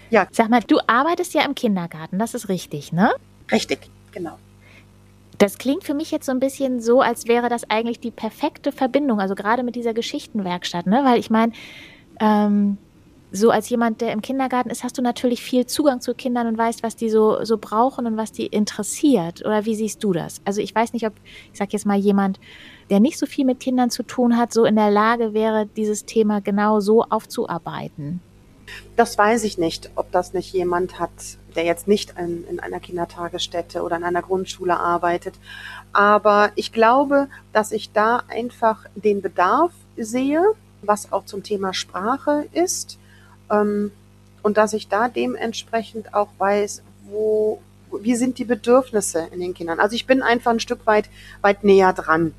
Ja. 0.09 0.27
Sag 0.31 0.49
mal, 0.49 0.61
du 0.67 0.79
arbeitest 0.87 1.35
ja 1.35 1.45
im 1.45 1.55
Kindergarten, 1.55 2.19
das 2.19 2.35
ist 2.35 2.49
richtig, 2.49 2.93
ne? 2.93 3.13
Richtig, 3.53 3.91
genau. 4.13 4.39
Das 5.41 5.57
klingt 5.57 5.85
für 5.85 5.95
mich 5.95 6.11
jetzt 6.11 6.27
so 6.27 6.33
ein 6.33 6.39
bisschen 6.39 6.81
so, 6.81 7.01
als 7.01 7.27
wäre 7.27 7.49
das 7.49 7.69
eigentlich 7.71 7.99
die 7.99 8.11
perfekte 8.11 8.73
Verbindung, 8.73 9.21
also 9.21 9.35
gerade 9.35 9.63
mit 9.63 9.75
dieser 9.75 9.95
Geschichtenwerkstatt, 9.95 10.87
ne? 10.87 11.01
Weil 11.03 11.19
ich 11.19 11.31
meine, 11.31 11.55
ähm, 12.21 12.77
so 13.33 13.51
als 13.51 13.71
jemand, 13.71 14.03
der 14.03 14.13
im 14.13 14.21
Kindergarten 14.21 14.69
ist, 14.69 14.85
hast 14.85 14.99
du 14.99 15.03
natürlich 15.03 15.43
viel 15.43 15.65
Zugang 15.65 16.03
zu 16.03 16.15
Kindern 16.15 16.47
und 16.47 16.59
weißt, 16.59 16.83
was 16.83 16.95
die 16.95 17.09
so, 17.09 17.43
so 17.43 17.57
brauchen 17.57 18.07
und 18.07 18.19
was 18.19 18.33
die 18.33 18.49
interessiert. 18.49 19.41
Oder 19.41 19.65
wie 19.65 19.75
siehst 19.75 20.05
du 20.05 20.13
das? 20.13 20.43
Also 20.45 20.61
ich 20.61 20.75
weiß 20.75 20.93
nicht, 20.93 21.07
ob, 21.07 21.15
ich 21.51 21.59
sag 21.59 21.73
jetzt 21.73 21.87
mal, 21.87 21.97
jemand, 21.97 22.39
der 22.91 23.01
nicht 23.01 23.19
so 23.19 23.25
viel 23.25 23.47
mit 23.47 23.61
Kindern 23.61 23.89
zu 23.89 24.03
tun 24.03 24.37
hat, 24.37 24.53
so 24.53 24.67
in 24.67 24.77
der 24.77 24.91
Lage 24.91 25.33
wäre, 25.33 25.65
dieses 25.65 26.05
Thema 26.05 26.43
genau 26.43 26.81
so 26.81 27.05
aufzuarbeiten. 27.05 28.21
Das 28.95 29.17
weiß 29.17 29.45
ich 29.45 29.57
nicht, 29.57 29.91
ob 29.95 30.13
das 30.13 30.35
nicht 30.35 30.53
jemand 30.53 31.01
hat, 31.01 31.39
der 31.57 31.65
jetzt 31.65 31.89
nicht 31.89 32.15
in, 32.19 32.47
in, 32.49 32.61
einer 32.61 32.81
Kindertagesstätte 32.81 33.83
oder 33.83 33.97
in 33.97 34.05
einer 34.05 34.23
Grundschule 34.23 34.79
arbeitet. 34.79 35.35
Aber 35.93 36.53
ich 36.55 36.73
glaube, 36.73 37.29
dass 37.53 37.73
ich 37.73 37.93
da 37.93 38.23
einfach 38.29 38.87
den 38.95 39.23
Bedarf 39.23 39.73
sehe, 39.97 40.43
was 40.83 41.13
auch 41.13 41.25
zum 41.25 41.43
Thema 41.43 41.75
Sprache 41.75 42.47
ist. 42.53 42.99
Ähm, 43.51 43.93
und 44.43 44.57
dass 44.57 44.73
ich 44.73 44.89
da 44.89 45.09
dementsprechend 45.09 46.15
auch 46.15 46.29
weiß, 46.39 46.83
wo, 47.05 47.61
wie 47.93 48.17
sind 48.17 48.39
die 48.39 48.45
Bedürfnisse 48.45 49.29
in 49.33 49.41
den 49.41 49.55
Kindern. 49.55 49.81
Also 49.81 49.95
ich 49.95 50.07
bin 50.07 50.23
einfach 50.23 50.53
ein 50.53 50.61
Stück 50.61 50.87
weit, 50.87 51.11
weit 51.43 51.65
näher 51.65 51.93
dran, 51.93 52.35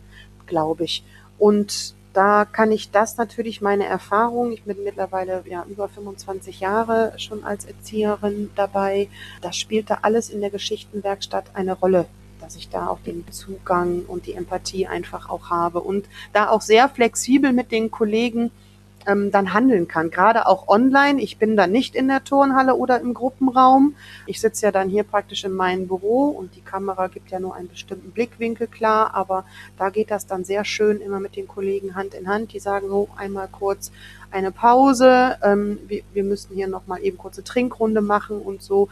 glaube 0.48 0.86
ich. 0.86 1.04
Und 1.38 1.94
da 2.14 2.46
kann 2.46 2.72
ich 2.72 2.92
das 2.92 3.18
natürlich 3.18 3.62
meine 3.62 3.86
Erfahrung, 3.86 4.52
ich 4.52 4.64
bin 4.64 4.84
mittlerweile 4.84 5.44
ja 5.48 5.66
über 5.70 5.88
25 5.88 6.60
Jahre 6.60 7.14
schon 7.18 7.44
als 7.44 7.66
Erzieherin 7.66 8.50
dabei, 8.56 9.10
das 9.42 9.58
spielte 9.58 10.04
alles 10.04 10.30
in 10.30 10.42
der 10.42 10.50
Geschichtenwerkstatt 10.50 11.56
eine 11.56 11.74
Rolle, 11.74 12.06
dass 12.42 12.56
ich 12.56 12.70
da 12.70 12.88
auch 12.88 13.00
den 13.00 13.26
Zugang 13.32 14.04
und 14.08 14.26
die 14.26 14.34
Empathie 14.34 14.88
einfach 14.88 15.30
auch 15.30 15.50
habe 15.50 15.80
und 15.80 16.08
da 16.34 16.50
auch 16.50 16.62
sehr 16.62 16.90
flexibel 16.90 17.54
mit 17.54 17.72
den 17.72 17.92
Kollegen 17.92 18.52
ähm, 19.08 19.32
dann 19.32 19.54
handeln 19.54 19.88
kann. 19.88 20.10
Gerade 20.10 20.48
auch 20.48 20.68
online. 20.68 21.22
Ich 21.22 21.38
bin 21.38 21.56
dann 21.56 21.72
nicht 21.72 21.96
in 21.96 22.08
der 22.08 22.24
Turnhalle 22.24 22.76
oder 22.76 23.00
im 23.00 23.14
Gruppenraum. 23.14 23.96
Ich 24.26 24.42
sitze 24.42 24.66
ja 24.66 24.72
dann 24.72 24.90
hier 24.90 25.04
praktisch 25.04 25.44
in 25.44 25.54
meinem 25.54 25.88
Büro 25.88 26.30
und 26.30 26.56
die 26.56 26.62
Kamera 26.62 27.08
gibt 27.08 27.32
ja 27.32 27.40
nur 27.40 27.56
einen 27.56 27.70
bestimmten 27.70 28.12
Blickwinkel 28.12 28.68
klar, 28.68 29.14
aber 29.14 29.46
da 29.78 29.90
geht 29.90 30.12
das 30.12 30.28
dann 30.28 30.44
sehr 30.44 30.66
schön 30.66 31.02
immer 31.02 31.20
mit 31.20 31.36
den 31.36 31.48
Kollegen 31.48 31.96
Hand 31.96 32.14
in 32.14 32.28
Hand. 32.28 32.54
Die 32.54 32.60
sagen 32.60 32.88
so 32.90 33.10
einmal 33.16 33.48
kurz 33.52 33.92
eine 34.32 34.52
Pause. 34.52 35.38
Ähm, 35.44 35.80
wir, 35.88 36.04
wir 36.14 36.24
müssen 36.24 36.56
hier 36.56 36.68
nochmal 36.68 37.04
eben 37.04 37.18
kurze 37.18 37.44
Trinkrunde 37.44 38.02
machen 38.02 38.42
und 38.42 38.62
so. 38.62 38.90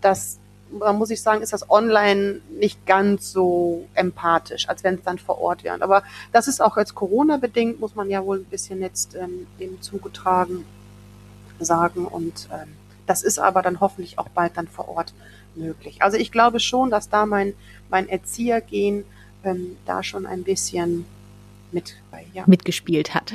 Das 0.00 0.38
da 0.38 0.45
muss 0.70 1.10
ich 1.10 1.22
sagen, 1.22 1.42
ist 1.42 1.52
das 1.52 1.70
online 1.70 2.40
nicht 2.50 2.86
ganz 2.86 3.32
so 3.32 3.86
empathisch, 3.94 4.68
als 4.68 4.84
wenn 4.84 4.96
es 4.96 5.02
dann 5.04 5.18
vor 5.18 5.40
Ort 5.40 5.64
wäre. 5.64 5.80
Aber 5.82 6.02
das 6.32 6.48
ist 6.48 6.60
auch 6.60 6.76
jetzt 6.76 6.94
Corona-bedingt, 6.94 7.80
muss 7.80 7.94
man 7.94 8.10
ja 8.10 8.24
wohl 8.24 8.38
ein 8.38 8.44
bisschen 8.44 8.80
jetzt 8.80 9.14
ähm, 9.14 9.46
dem 9.60 9.80
zugetragen 9.80 10.64
sagen. 11.58 12.04
Und 12.06 12.48
ähm, 12.52 12.72
das 13.06 13.22
ist 13.22 13.38
aber 13.38 13.62
dann 13.62 13.80
hoffentlich 13.80 14.18
auch 14.18 14.28
bald 14.28 14.56
dann 14.56 14.68
vor 14.68 14.88
Ort 14.88 15.14
möglich. 15.54 16.02
Also 16.02 16.16
ich 16.16 16.32
glaube 16.32 16.60
schon, 16.60 16.90
dass 16.90 17.08
da 17.08 17.26
mein, 17.26 17.54
mein 17.88 18.08
Erziehergehen 18.08 19.04
ähm, 19.44 19.76
da 19.86 20.02
schon 20.02 20.26
ein 20.26 20.42
bisschen 20.42 21.06
mit, 21.72 21.96
ja. 22.32 22.44
mitgespielt 22.46 23.14
hat. 23.14 23.32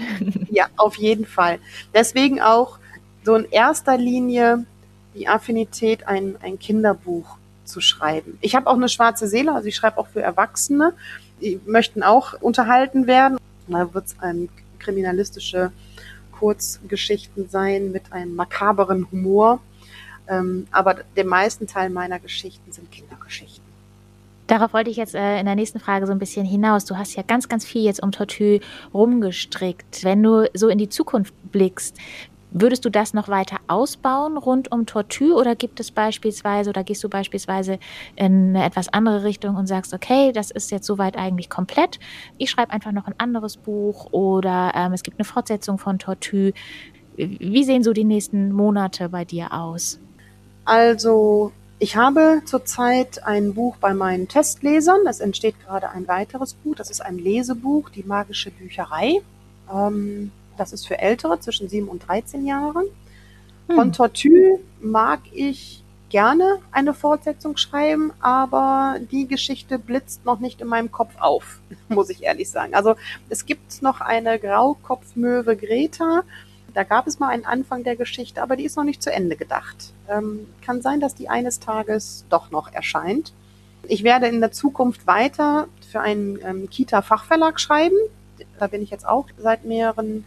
ja, 0.49 0.67
auf 0.77 0.95
jeden 0.95 1.25
Fall. 1.25 1.59
Deswegen 1.93 2.41
auch 2.41 2.79
so 3.23 3.35
in 3.35 3.45
erster 3.51 3.97
Linie 3.97 4.65
die 5.15 5.27
Affinität, 5.27 6.07
ein, 6.07 6.35
ein 6.41 6.59
Kinderbuch 6.59 7.37
zu 7.65 7.81
schreiben. 7.81 8.37
Ich 8.41 8.55
habe 8.55 8.67
auch 8.67 8.75
eine 8.75 8.89
schwarze 8.89 9.27
Seele, 9.27 9.53
also 9.53 9.67
ich 9.67 9.75
schreibe 9.75 9.97
auch 9.97 10.07
für 10.07 10.21
Erwachsene. 10.21 10.93
Die 11.41 11.59
möchten 11.65 12.03
auch 12.03 12.33
unterhalten 12.41 13.07
werden. 13.07 13.37
Da 13.67 13.93
wird 13.93 14.07
es 14.07 14.15
ein 14.19 14.49
kriminalistische 14.79 15.71
Kurzgeschichten 16.31 17.49
sein 17.49 17.91
mit 17.91 18.11
einem 18.11 18.35
makaberen 18.35 19.09
Humor. 19.11 19.61
Ähm, 20.27 20.67
aber 20.71 20.95
der 21.15 21.25
meisten 21.25 21.67
Teil 21.67 21.89
meiner 21.89 22.19
Geschichten 22.19 22.71
sind 22.71 22.91
Kindergeschichten. 22.91 23.71
Darauf 24.47 24.73
wollte 24.73 24.89
ich 24.89 24.97
jetzt 24.97 25.15
äh, 25.15 25.39
in 25.39 25.45
der 25.45 25.55
nächsten 25.55 25.79
Frage 25.79 26.05
so 26.05 26.11
ein 26.11 26.19
bisschen 26.19 26.45
hinaus. 26.45 26.83
Du 26.83 26.97
hast 26.97 27.15
ja 27.15 27.23
ganz, 27.23 27.47
ganz 27.47 27.65
viel 27.65 27.83
jetzt 27.83 28.03
um 28.03 28.11
Tortue 28.11 28.59
rumgestrickt. 28.93 30.03
Wenn 30.03 30.21
du 30.21 30.49
so 30.53 30.67
in 30.67 30.77
die 30.77 30.89
Zukunft 30.89 31.33
blickst, 31.51 31.97
Würdest 32.51 32.83
du 32.83 32.89
das 32.89 33.13
noch 33.13 33.29
weiter 33.29 33.57
ausbauen 33.67 34.37
rund 34.37 34.71
um 34.71 34.85
Tortue 34.85 35.33
oder 35.33 35.55
gibt 35.55 35.79
es 35.79 35.89
beispielsweise 35.89 36.69
oder 36.69 36.83
gehst 36.83 37.01
du 37.01 37.09
beispielsweise 37.09 37.79
in 38.17 38.49
eine 38.49 38.65
etwas 38.65 38.89
andere 38.89 39.23
Richtung 39.23 39.55
und 39.55 39.67
sagst, 39.67 39.93
okay, 39.93 40.33
das 40.33 40.51
ist 40.51 40.69
jetzt 40.69 40.85
soweit 40.85 41.17
eigentlich 41.17 41.49
komplett. 41.49 41.99
Ich 42.37 42.49
schreibe 42.49 42.71
einfach 42.71 42.91
noch 42.91 43.07
ein 43.07 43.15
anderes 43.17 43.55
Buch 43.55 44.11
oder 44.11 44.73
ähm, 44.75 44.91
es 44.91 45.01
gibt 45.01 45.17
eine 45.17 45.25
Fortsetzung 45.25 45.77
von 45.77 45.97
Tortue. 45.97 46.51
Wie 47.15 47.63
sehen 47.63 47.83
so 47.83 47.93
die 47.93 48.03
nächsten 48.03 48.51
Monate 48.51 49.07
bei 49.07 49.23
dir 49.23 49.53
aus? 49.53 49.99
Also 50.65 51.53
ich 51.79 51.95
habe 51.95 52.41
zurzeit 52.45 53.25
ein 53.25 53.53
Buch 53.53 53.77
bei 53.77 53.93
meinen 53.93 54.27
Testlesern. 54.27 55.07
Es 55.07 55.21
entsteht 55.21 55.55
gerade 55.65 55.89
ein 55.89 56.07
weiteres 56.07 56.53
Buch. 56.53 56.75
Das 56.75 56.91
ist 56.91 57.01
ein 57.01 57.17
Lesebuch, 57.17 57.89
die 57.89 58.03
magische 58.03 58.51
Bücherei. 58.51 59.21
Ähm, 59.73 60.31
das 60.61 60.73
ist 60.73 60.87
für 60.87 60.99
Ältere 60.99 61.39
zwischen 61.39 61.67
7 61.67 61.87
und 61.87 62.07
13 62.07 62.45
Jahren. 62.45 62.85
Hm. 63.67 63.75
Von 63.75 63.93
Tortue 63.93 64.59
mag 64.79 65.21
ich 65.33 65.83
gerne 66.09 66.59
eine 66.71 66.93
Fortsetzung 66.93 67.57
schreiben, 67.57 68.11
aber 68.19 68.97
die 69.11 69.27
Geschichte 69.27 69.79
blitzt 69.79 70.23
noch 70.23 70.39
nicht 70.39 70.61
in 70.61 70.67
meinem 70.67 70.91
Kopf 70.91 71.15
auf, 71.19 71.59
muss 71.89 72.09
ich 72.09 72.23
ehrlich 72.23 72.49
sagen. 72.49 72.75
Also 72.75 72.95
es 73.29 73.45
gibt 73.45 73.81
noch 73.81 74.01
eine 74.01 74.37
Graukopfmöwe 74.37 75.55
Greta. 75.55 76.21
Da 76.73 76.83
gab 76.83 77.07
es 77.07 77.17
mal 77.17 77.29
einen 77.29 77.45
Anfang 77.45 77.83
der 77.83 77.95
Geschichte, 77.95 78.43
aber 78.43 78.55
die 78.55 78.65
ist 78.65 78.77
noch 78.77 78.83
nicht 78.83 79.01
zu 79.01 79.11
Ende 79.11 79.35
gedacht. 79.35 79.93
Ähm, 80.07 80.47
kann 80.61 80.81
sein, 80.81 80.99
dass 80.99 81.15
die 81.15 81.27
eines 81.27 81.59
Tages 81.59 82.23
doch 82.29 82.51
noch 82.51 82.71
erscheint. 82.71 83.33
Ich 83.87 84.03
werde 84.03 84.27
in 84.27 84.41
der 84.41 84.51
Zukunft 84.51 85.07
weiter 85.07 85.67
für 85.91 86.01
einen 86.01 86.39
ähm, 86.45 86.69
Kita-Fachverlag 86.69 87.59
schreiben. 87.59 87.97
Da 88.59 88.67
bin 88.67 88.83
ich 88.83 88.91
jetzt 88.91 89.07
auch 89.07 89.25
seit 89.37 89.65
mehreren 89.65 90.23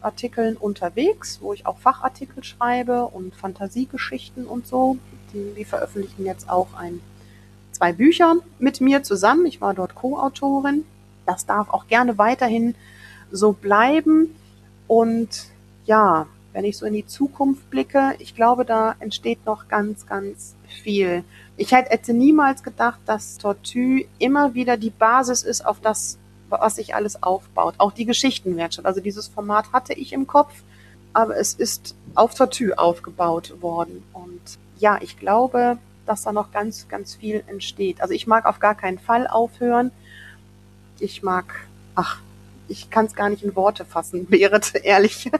Artikeln 0.00 0.56
unterwegs, 0.56 1.38
wo 1.40 1.52
ich 1.52 1.66
auch 1.66 1.78
Fachartikel 1.78 2.44
schreibe 2.44 3.06
und 3.06 3.34
Fantasiegeschichten 3.34 4.46
und 4.46 4.66
so. 4.66 4.98
Die, 5.32 5.54
die 5.56 5.64
veröffentlichen 5.64 6.24
jetzt 6.24 6.48
auch 6.48 6.74
ein, 6.74 7.00
zwei 7.72 7.92
Bücher 7.92 8.36
mit 8.58 8.80
mir 8.80 9.02
zusammen. 9.02 9.46
Ich 9.46 9.60
war 9.60 9.74
dort 9.74 9.94
Co-Autorin. 9.94 10.84
Das 11.26 11.46
darf 11.46 11.70
auch 11.70 11.86
gerne 11.86 12.18
weiterhin 12.18 12.74
so 13.30 13.52
bleiben. 13.52 14.34
Und 14.86 15.46
ja, 15.86 16.26
wenn 16.52 16.64
ich 16.64 16.76
so 16.78 16.86
in 16.86 16.94
die 16.94 17.06
Zukunft 17.06 17.70
blicke, 17.70 18.14
ich 18.18 18.34
glaube, 18.34 18.64
da 18.64 18.96
entsteht 18.98 19.46
noch 19.46 19.68
ganz, 19.68 20.06
ganz 20.06 20.54
viel. 20.66 21.24
Ich 21.56 21.72
hätte 21.72 22.12
niemals 22.12 22.62
gedacht, 22.62 23.00
dass 23.06 23.38
Tortue 23.38 24.06
immer 24.18 24.54
wieder 24.54 24.76
die 24.76 24.90
Basis 24.90 25.42
ist, 25.42 25.64
auf 25.64 25.80
das 25.80 26.18
was 26.50 26.76
sich 26.76 26.94
alles 26.94 27.22
aufbaut. 27.22 27.74
Auch 27.78 27.92
die 27.92 28.04
Geschichtenwerkstatt. 28.04 28.86
Also 28.86 29.00
dieses 29.00 29.28
Format 29.28 29.72
hatte 29.72 29.92
ich 29.92 30.12
im 30.12 30.26
Kopf, 30.26 30.52
aber 31.12 31.36
es 31.36 31.54
ist 31.54 31.94
auf 32.14 32.34
Tortue 32.34 32.78
aufgebaut 32.78 33.54
worden. 33.60 34.02
Und 34.12 34.40
ja, 34.78 34.98
ich 35.00 35.18
glaube, 35.18 35.78
dass 36.06 36.22
da 36.22 36.32
noch 36.32 36.50
ganz, 36.50 36.88
ganz 36.88 37.14
viel 37.14 37.44
entsteht. 37.46 38.00
Also 38.00 38.14
ich 38.14 38.26
mag 38.26 38.46
auf 38.46 38.58
gar 38.58 38.74
keinen 38.74 38.98
Fall 38.98 39.26
aufhören. 39.26 39.92
Ich 40.98 41.22
mag, 41.22 41.66
ach, 41.94 42.20
ich 42.68 42.90
kann 42.90 43.06
es 43.06 43.14
gar 43.14 43.28
nicht 43.30 43.42
in 43.42 43.54
Worte 43.56 43.84
fassen, 43.84 44.26
Berit, 44.30 44.74
ehrlich. 44.82 45.30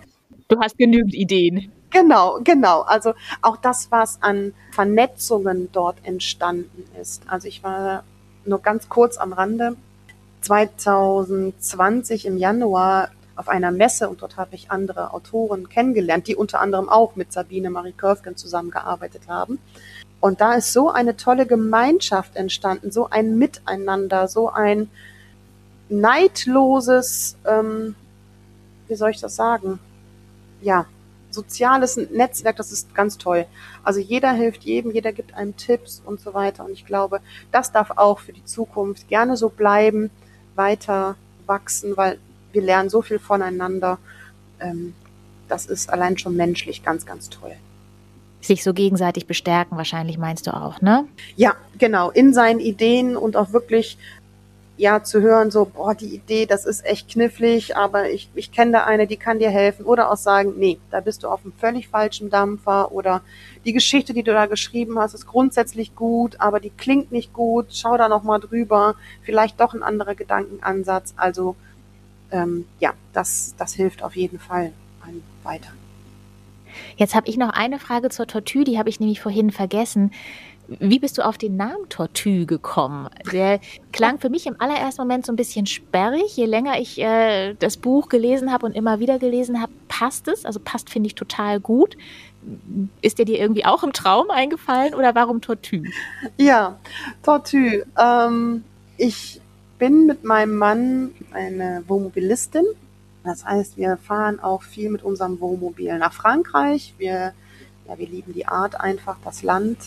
Du 0.48 0.60
hast 0.60 0.78
genügend 0.78 1.14
Ideen. 1.14 1.72
Genau, 1.90 2.38
genau. 2.42 2.82
Also 2.82 3.14
auch 3.42 3.56
das, 3.56 3.90
was 3.90 4.22
an 4.22 4.54
Vernetzungen 4.72 5.70
dort 5.72 5.96
entstanden 6.04 6.84
ist. 7.00 7.22
Also 7.26 7.48
ich 7.48 7.62
war 7.62 8.04
nur 8.44 8.60
ganz 8.60 8.88
kurz 8.88 9.16
am 9.16 9.32
Rande 9.32 9.76
2020 10.42 12.26
im 12.26 12.36
Januar 12.36 13.10
auf 13.36 13.48
einer 13.48 13.70
Messe 13.70 14.08
und 14.08 14.20
dort 14.22 14.36
habe 14.36 14.54
ich 14.54 14.70
andere 14.70 15.14
Autoren 15.14 15.68
kennengelernt, 15.68 16.26
die 16.26 16.36
unter 16.36 16.60
anderem 16.60 16.88
auch 16.88 17.16
mit 17.16 17.32
Sabine 17.32 17.70
Marie 17.70 17.92
Körfgen 17.92 18.36
zusammengearbeitet 18.36 19.22
haben. 19.28 19.58
Und 20.20 20.42
da 20.42 20.54
ist 20.54 20.72
so 20.72 20.90
eine 20.90 21.16
tolle 21.16 21.46
Gemeinschaft 21.46 22.36
entstanden, 22.36 22.90
so 22.90 23.08
ein 23.08 23.38
Miteinander, 23.38 24.28
so 24.28 24.50
ein 24.50 24.90
neidloses, 25.88 27.36
ähm, 27.46 27.94
wie 28.88 28.94
soll 28.94 29.10
ich 29.10 29.20
das 29.20 29.36
sagen? 29.36 29.78
Ja, 30.60 30.84
soziales 31.30 31.96
Netzwerk, 31.96 32.56
das 32.56 32.72
ist 32.72 32.94
ganz 32.94 33.16
toll. 33.16 33.46
Also 33.82 34.00
jeder 34.00 34.32
hilft 34.32 34.64
jedem, 34.64 34.90
jeder 34.90 35.12
gibt 35.12 35.34
einem 35.34 35.56
Tipps 35.56 36.02
und 36.04 36.20
so 36.20 36.34
weiter. 36.34 36.64
Und 36.64 36.72
ich 36.72 36.84
glaube, 36.84 37.20
das 37.50 37.72
darf 37.72 37.92
auch 37.92 38.18
für 38.18 38.32
die 38.32 38.44
Zukunft 38.44 39.08
gerne 39.08 39.36
so 39.36 39.48
bleiben, 39.48 40.10
weiter 40.60 41.16
wachsen, 41.46 41.96
weil 41.96 42.18
wir 42.52 42.62
lernen 42.62 42.90
so 42.90 43.00
viel 43.00 43.18
voneinander. 43.18 43.98
Ähm, 44.60 44.94
das 45.48 45.64
ist 45.66 45.90
allein 45.90 46.18
schon 46.18 46.36
menschlich 46.36 46.82
ganz, 46.82 47.06
ganz 47.06 47.30
toll. 47.30 47.54
Sich 48.42 48.62
so 48.62 48.72
gegenseitig 48.72 49.26
bestärken, 49.26 49.76
wahrscheinlich 49.76 50.18
meinst 50.18 50.46
du 50.46 50.54
auch, 50.54 50.80
ne? 50.80 51.06
Ja, 51.36 51.54
genau. 51.78 52.10
In 52.10 52.32
seinen 52.34 52.60
Ideen 52.60 53.16
und 53.16 53.36
auch 53.36 53.52
wirklich 53.52 53.98
ja 54.80 55.04
zu 55.04 55.20
hören, 55.20 55.50
so, 55.50 55.66
boah, 55.66 55.94
die 55.94 56.14
Idee, 56.14 56.46
das 56.46 56.64
ist 56.64 56.84
echt 56.84 57.10
knifflig, 57.10 57.76
aber 57.76 58.10
ich, 58.10 58.30
ich 58.34 58.50
kenne 58.50 58.72
da 58.72 58.84
eine, 58.84 59.06
die 59.06 59.18
kann 59.18 59.38
dir 59.38 59.50
helfen. 59.50 59.84
Oder 59.84 60.10
auch 60.10 60.16
sagen, 60.16 60.54
nee, 60.56 60.78
da 60.90 61.00
bist 61.00 61.22
du 61.22 61.28
auf 61.28 61.44
einem 61.44 61.52
völlig 61.52 61.88
falschen 61.88 62.30
Dampfer 62.30 62.90
oder 62.90 63.20
die 63.66 63.74
Geschichte, 63.74 64.14
die 64.14 64.22
du 64.22 64.32
da 64.32 64.46
geschrieben 64.46 64.98
hast, 64.98 65.12
ist 65.12 65.26
grundsätzlich 65.26 65.94
gut, 65.94 66.40
aber 66.40 66.60
die 66.60 66.70
klingt 66.70 67.12
nicht 67.12 67.34
gut, 67.34 67.66
schau 67.72 67.98
da 67.98 68.08
nochmal 68.08 68.40
drüber, 68.40 68.94
vielleicht 69.22 69.60
doch 69.60 69.74
ein 69.74 69.82
anderer 69.82 70.14
Gedankenansatz. 70.14 71.12
Also 71.16 71.56
ähm, 72.30 72.64
ja, 72.78 72.94
das, 73.12 73.54
das 73.58 73.74
hilft 73.74 74.02
auf 74.02 74.16
jeden 74.16 74.38
Fall 74.38 74.72
einem 75.06 75.22
weiter. 75.42 75.68
Jetzt 76.96 77.14
habe 77.14 77.28
ich 77.28 77.36
noch 77.36 77.50
eine 77.50 77.78
Frage 77.78 78.08
zur 78.08 78.26
Tortue, 78.26 78.64
die 78.64 78.78
habe 78.78 78.88
ich 78.88 78.98
nämlich 78.98 79.20
vorhin 79.20 79.50
vergessen. 79.50 80.12
Wie 80.78 81.00
bist 81.00 81.18
du 81.18 81.22
auf 81.26 81.36
den 81.36 81.56
Namen 81.56 81.88
Tortue 81.88 82.46
gekommen? 82.46 83.08
Der 83.32 83.60
klang 83.92 84.20
für 84.20 84.30
mich 84.30 84.46
im 84.46 84.60
allerersten 84.60 85.02
Moment 85.02 85.26
so 85.26 85.32
ein 85.32 85.36
bisschen 85.36 85.66
sperrig. 85.66 86.36
Je 86.36 86.46
länger 86.46 86.78
ich 86.78 87.00
äh, 87.00 87.54
das 87.54 87.76
Buch 87.76 88.08
gelesen 88.08 88.52
habe 88.52 88.66
und 88.66 88.76
immer 88.76 89.00
wieder 89.00 89.18
gelesen 89.18 89.60
habe, 89.60 89.72
passt 89.88 90.28
es. 90.28 90.44
Also 90.44 90.60
passt, 90.62 90.88
finde 90.88 91.08
ich, 91.08 91.16
total 91.16 91.58
gut. 91.58 91.96
Ist 93.02 93.18
der 93.18 93.24
dir 93.24 93.38
irgendwie 93.38 93.64
auch 93.64 93.82
im 93.82 93.92
Traum 93.92 94.30
eingefallen 94.30 94.94
oder 94.94 95.14
warum 95.14 95.40
Tortue? 95.40 95.82
Ja, 96.36 96.78
Tortue. 97.22 97.84
Ähm, 97.98 98.64
ich 98.96 99.40
bin 99.78 100.06
mit 100.06 100.22
meinem 100.24 100.56
Mann 100.56 101.10
eine 101.32 101.82
Wohnmobilistin. 101.88 102.64
Das 103.24 103.44
heißt, 103.44 103.76
wir 103.76 103.96
fahren 103.96 104.38
auch 104.38 104.62
viel 104.62 104.90
mit 104.90 105.02
unserem 105.02 105.40
Wohnmobil 105.40 105.98
nach 105.98 106.12
Frankreich. 106.12 106.94
Wir, 106.96 107.32
ja, 107.88 107.98
wir 107.98 108.06
lieben 108.06 108.32
die 108.32 108.46
Art 108.46 108.80
einfach, 108.80 109.16
das 109.24 109.42
Land. 109.42 109.78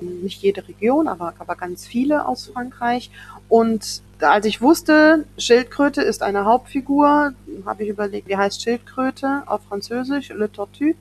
Nicht 0.00 0.42
jede 0.42 0.66
Region, 0.66 1.08
aber, 1.08 1.34
aber 1.38 1.56
ganz 1.56 1.86
viele 1.86 2.26
aus 2.26 2.46
Frankreich. 2.46 3.10
Und 3.48 4.02
als 4.20 4.46
ich 4.46 4.60
wusste, 4.62 5.24
Schildkröte 5.38 6.02
ist 6.02 6.22
eine 6.22 6.44
Hauptfigur, 6.44 7.32
habe 7.66 7.82
ich 7.82 7.88
überlegt, 7.88 8.28
wie 8.28 8.36
heißt 8.36 8.62
Schildkröte 8.62 9.42
auf 9.46 9.62
Französisch? 9.68 10.30
Le 10.30 10.50
Tortue. 10.50 10.94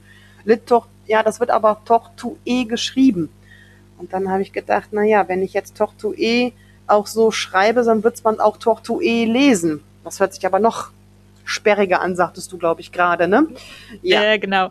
Le 0.45 0.63
Tor 0.63 0.87
ja, 1.05 1.23
das 1.23 1.39
wird 1.39 1.51
aber 1.51 1.81
Tortue 1.85 2.65
geschrieben. 2.65 3.29
Und 3.97 4.13
dann 4.13 4.29
habe 4.29 4.41
ich 4.41 4.53
gedacht, 4.53 4.89
na 4.91 5.03
ja, 5.03 5.27
wenn 5.27 5.41
ich 5.41 5.53
jetzt 5.53 5.77
Tortue 5.77 6.53
auch 6.87 7.07
so 7.07 7.31
schreibe, 7.31 7.83
dann 7.83 8.03
wird 8.03 8.23
man 8.23 8.39
auch 8.39 8.57
Tortue 8.57 9.25
lesen. 9.25 9.81
Das 10.03 10.19
hört 10.19 10.33
sich 10.33 10.45
aber 10.45 10.59
noch 10.59 10.91
sperriger 11.43 12.01
an, 12.01 12.15
sagtest 12.15 12.51
du, 12.51 12.57
glaube 12.57 12.81
ich, 12.81 12.91
gerade, 12.91 13.27
ne? 13.27 13.47
Ja, 14.01 14.23
äh, 14.23 14.39
genau. 14.39 14.69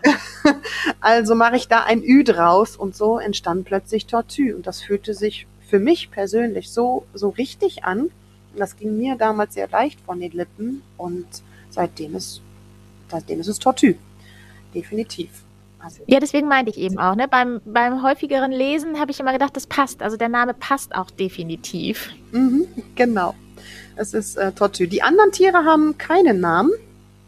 also 1.01 1.35
mache 1.35 1.57
ich 1.57 1.69
da 1.69 1.85
ein 1.85 2.03
Ü 2.03 2.25
draus 2.25 2.77
und 2.77 2.97
so 2.97 3.19
entstand 3.19 3.65
plötzlich 3.65 4.07
Tortue. 4.07 4.55
Und 4.55 4.67
das 4.67 4.83
fühlte 4.83 5.15
sich 5.15 5.47
für 5.69 5.79
mich 5.79 6.11
persönlich 6.11 6.71
so, 6.71 7.05
so 7.15 7.31
richtig 7.31 7.85
an. 7.85 8.01
Und 8.01 8.59
das 8.59 8.77
ging 8.77 8.97
mir 8.97 9.17
damals 9.17 9.55
sehr 9.55 9.69
leicht 9.69 10.01
von 10.01 10.21
den 10.21 10.33
Lippen 10.33 10.83
und 10.97 11.27
seitdem 11.71 12.15
ist, 12.15 12.43
seitdem 13.11 13.41
ist 13.41 13.49
es 13.49 13.59
Tortue. 13.59 13.95
Definitiv. 14.75 15.31
Also 15.79 16.03
ja, 16.07 16.21
deswegen 16.21 16.47
meinte 16.47 16.71
ich 16.71 16.79
eben 16.79 16.99
auch. 16.99 17.17
Ne? 17.17 17.27
Beim, 17.29 17.61
beim 17.65 18.03
häufigeren 18.03 18.53
Lesen 18.53 19.01
habe 19.01 19.11
ich 19.11 19.19
immer 19.19 19.33
gedacht, 19.33 19.57
das 19.57 19.67
passt. 19.67 20.03
Also 20.03 20.17
der 20.17 20.29
Name 20.29 20.55
passt 20.55 20.95
auch 20.95 21.11
definitiv. 21.11 22.11
Mhm, 22.31 22.67
genau. 22.95 23.35
Es 23.97 24.15
ist 24.15 24.37
äh, 24.37 24.53
Tortue. 24.53 24.89
Die 24.89 25.03
anderen 25.03 25.33
Tiere 25.33 25.65
haben 25.65 25.99
keinen 25.99 26.41
Namen. 26.41 26.71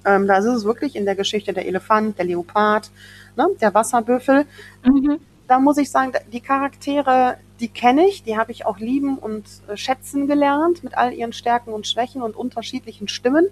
Ähm, 0.04 0.26
da 0.26 0.38
ist 0.38 0.44
es 0.44 0.64
wirklich 0.64 0.96
in 0.96 1.04
der 1.04 1.14
Geschichte 1.14 1.52
der 1.52 1.66
Elefant, 1.66 2.18
der 2.18 2.26
Leopard, 2.26 2.90
ne, 3.36 3.48
der 3.60 3.72
Wasserbüffel. 3.74 4.46
Mhm. 4.84 5.18
Da 5.46 5.58
muss 5.58 5.76
ich 5.76 5.90
sagen, 5.90 6.12
die 6.32 6.40
Charaktere, 6.40 7.36
die 7.60 7.68
kenne 7.68 8.06
ich, 8.06 8.22
die 8.22 8.36
habe 8.36 8.52
ich 8.52 8.66
auch 8.66 8.78
lieben 8.78 9.18
und 9.18 9.44
äh, 9.68 9.76
schätzen 9.76 10.26
gelernt 10.26 10.84
mit 10.84 10.96
all 10.96 11.12
ihren 11.12 11.32
Stärken 11.32 11.72
und 11.72 11.86
Schwächen 11.86 12.22
und 12.22 12.36
unterschiedlichen 12.36 13.08
Stimmen. 13.08 13.46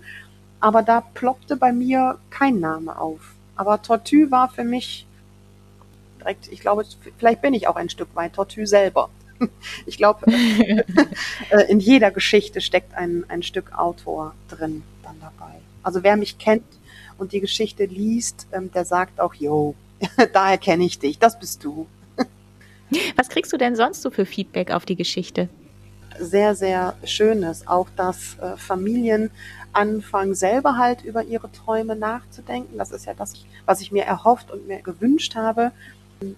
Aber 0.60 0.82
da 0.82 1.00
ploppte 1.00 1.56
bei 1.56 1.72
mir 1.72 2.18
kein 2.30 2.60
Name 2.60 2.98
auf. 2.98 3.34
Aber 3.56 3.82
Tortue 3.82 4.30
war 4.30 4.48
für 4.48 4.64
mich 4.64 5.06
direkt, 6.20 6.48
ich 6.50 6.60
glaube, 6.60 6.84
vielleicht 7.18 7.42
bin 7.42 7.54
ich 7.54 7.68
auch 7.68 7.76
ein 7.76 7.88
Stück 7.88 8.14
weit 8.14 8.34
Tortue 8.34 8.66
selber. 8.66 9.10
Ich 9.86 9.96
glaube, 9.96 10.26
äh, 10.30 10.84
in 11.68 11.80
jeder 11.80 12.10
Geschichte 12.10 12.60
steckt 12.60 12.94
ein, 12.94 13.24
ein 13.28 13.42
Stück 13.42 13.76
Autor 13.76 14.34
drin 14.48 14.82
dann 15.02 15.16
dabei. 15.20 15.54
Also 15.82 16.02
wer 16.02 16.16
mich 16.16 16.38
kennt 16.38 16.64
und 17.18 17.32
die 17.32 17.40
Geschichte 17.40 17.84
liest, 17.84 18.46
ähm, 18.52 18.70
der 18.72 18.84
sagt 18.84 19.20
auch, 19.20 19.34
yo, 19.34 19.74
da 20.32 20.50
erkenne 20.50 20.84
ich 20.84 20.98
dich, 20.98 21.18
das 21.18 21.38
bist 21.38 21.64
du. 21.64 21.86
Was 23.16 23.28
kriegst 23.28 23.52
du 23.52 23.56
denn 23.56 23.76
sonst 23.76 24.02
so 24.02 24.10
für 24.10 24.26
Feedback 24.26 24.70
auf 24.70 24.84
die 24.84 24.96
Geschichte? 24.96 25.48
Sehr, 26.18 26.54
sehr 26.54 26.94
schönes. 27.04 27.66
Auch 27.66 27.88
dass 27.96 28.36
äh, 28.38 28.56
Familien 28.56 29.30
anfangen, 29.72 30.34
selber 30.34 30.76
halt 30.76 31.02
über 31.02 31.24
ihre 31.24 31.50
Träume 31.50 31.96
nachzudenken. 31.96 32.76
Das 32.76 32.90
ist 32.90 33.06
ja 33.06 33.14
das, 33.14 33.34
was 33.64 33.80
ich 33.80 33.92
mir 33.92 34.04
erhofft 34.04 34.50
und 34.50 34.66
mir 34.66 34.82
gewünscht 34.82 35.34
habe, 35.34 35.72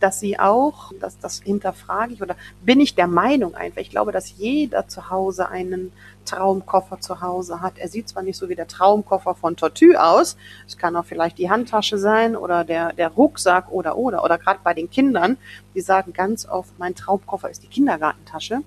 dass 0.01 0.21
sie 0.21 0.39
auch, 0.39 0.93
dass 1.01 1.19
das 1.19 1.41
hinterfrage 1.43 2.15
ich 2.15 2.23
oder 2.23 2.37
bin 2.63 2.81
ich 2.81 2.95
der 2.95 3.07
Meinung 3.07 3.55
einfach. 3.55 3.81
Ich 3.81 3.91
glaube, 3.91 4.13
dass 4.13 4.37
jeder 4.37 4.89
zu 4.89 5.11
Hause 5.11 5.49
einen 5.49 5.93
Traumkoffer 6.25 7.01
zu 7.01 7.21
Hause 7.21 7.61
hat. 7.61 7.79
Er 7.79 7.89
sieht 7.89 8.09
zwar 8.09 8.23
nicht 8.23 8.39
so 8.39 8.49
wie 8.49 8.55
der 8.55 8.67
Traumkoffer 8.67 9.35
von 9.35 9.57
Tortue 9.57 10.03
aus, 10.03 10.37
es 10.67 10.79
kann 10.79 10.97
auch 10.97 11.05
vielleicht 11.05 11.39
die 11.39 11.51
Handtasche 11.51 11.99
sein 11.99 12.37
oder 12.37 12.65
der, 12.65 12.93
der 12.93 13.09
Rucksack 13.09 13.71
oder 13.71 13.97
oder 13.97 14.25
oder 14.25 14.39
gerade 14.39 14.61
bei 14.65 14.75
den 14.75 14.91
Kindern, 14.91 15.37
die 15.75 15.81
sagen 15.81 16.13
ganz 16.13 16.47
oft, 16.47 16.79
mein 16.79 16.95
Traumkoffer 16.95 17.51
ist 17.51 17.63
die 17.63 17.69
Kindergartentasche 17.69 18.63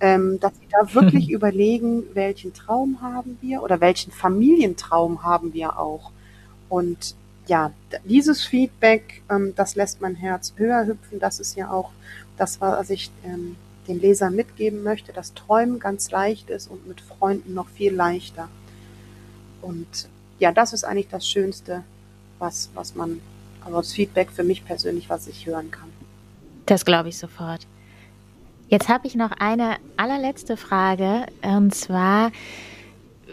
ähm, 0.00 0.38
dass 0.40 0.52
sie 0.54 0.68
da 0.70 0.94
wirklich 1.00 1.30
überlegen, 1.30 2.04
welchen 2.14 2.52
Traum 2.52 3.00
haben 3.00 3.38
wir 3.40 3.62
oder 3.62 3.80
welchen 3.80 4.12
Familientraum 4.12 5.22
haben 5.22 5.54
wir 5.54 5.78
auch. 5.78 6.10
Und 6.68 7.14
ja, 7.46 7.72
dieses 8.04 8.44
Feedback, 8.44 9.22
ähm, 9.30 9.54
das 9.56 9.76
lässt 9.76 10.00
mein 10.00 10.14
Herz 10.14 10.54
höher 10.56 10.86
hüpfen. 10.86 11.18
Das 11.18 11.40
ist 11.40 11.56
ja 11.56 11.70
auch 11.70 11.90
das, 12.36 12.60
was 12.60 12.90
ich 12.90 13.10
ähm, 13.24 13.56
den 13.86 14.00
Lesern 14.00 14.34
mitgeben 14.34 14.82
möchte, 14.82 15.12
dass 15.12 15.34
Träumen 15.34 15.78
ganz 15.78 16.10
leicht 16.10 16.50
ist 16.50 16.68
und 16.68 16.86
mit 16.86 17.00
Freunden 17.00 17.54
noch 17.54 17.68
viel 17.68 17.94
leichter. 17.94 18.48
Und 19.62 20.08
ja, 20.38 20.52
das 20.52 20.72
ist 20.72 20.84
eigentlich 20.84 21.08
das 21.08 21.28
Schönste, 21.28 21.84
was, 22.38 22.70
was 22.74 22.94
man, 22.94 23.20
also 23.64 23.78
das 23.78 23.92
Feedback 23.92 24.30
für 24.30 24.44
mich 24.44 24.64
persönlich, 24.64 25.08
was 25.08 25.26
ich 25.26 25.46
hören 25.46 25.70
kann. 25.70 25.88
Das 26.66 26.84
glaube 26.84 27.10
ich 27.10 27.18
sofort. 27.18 27.66
Jetzt 28.68 28.88
habe 28.88 29.06
ich 29.06 29.14
noch 29.14 29.32
eine 29.32 29.76
allerletzte 29.96 30.56
Frage, 30.56 31.26
und 31.42 31.74
zwar, 31.74 32.32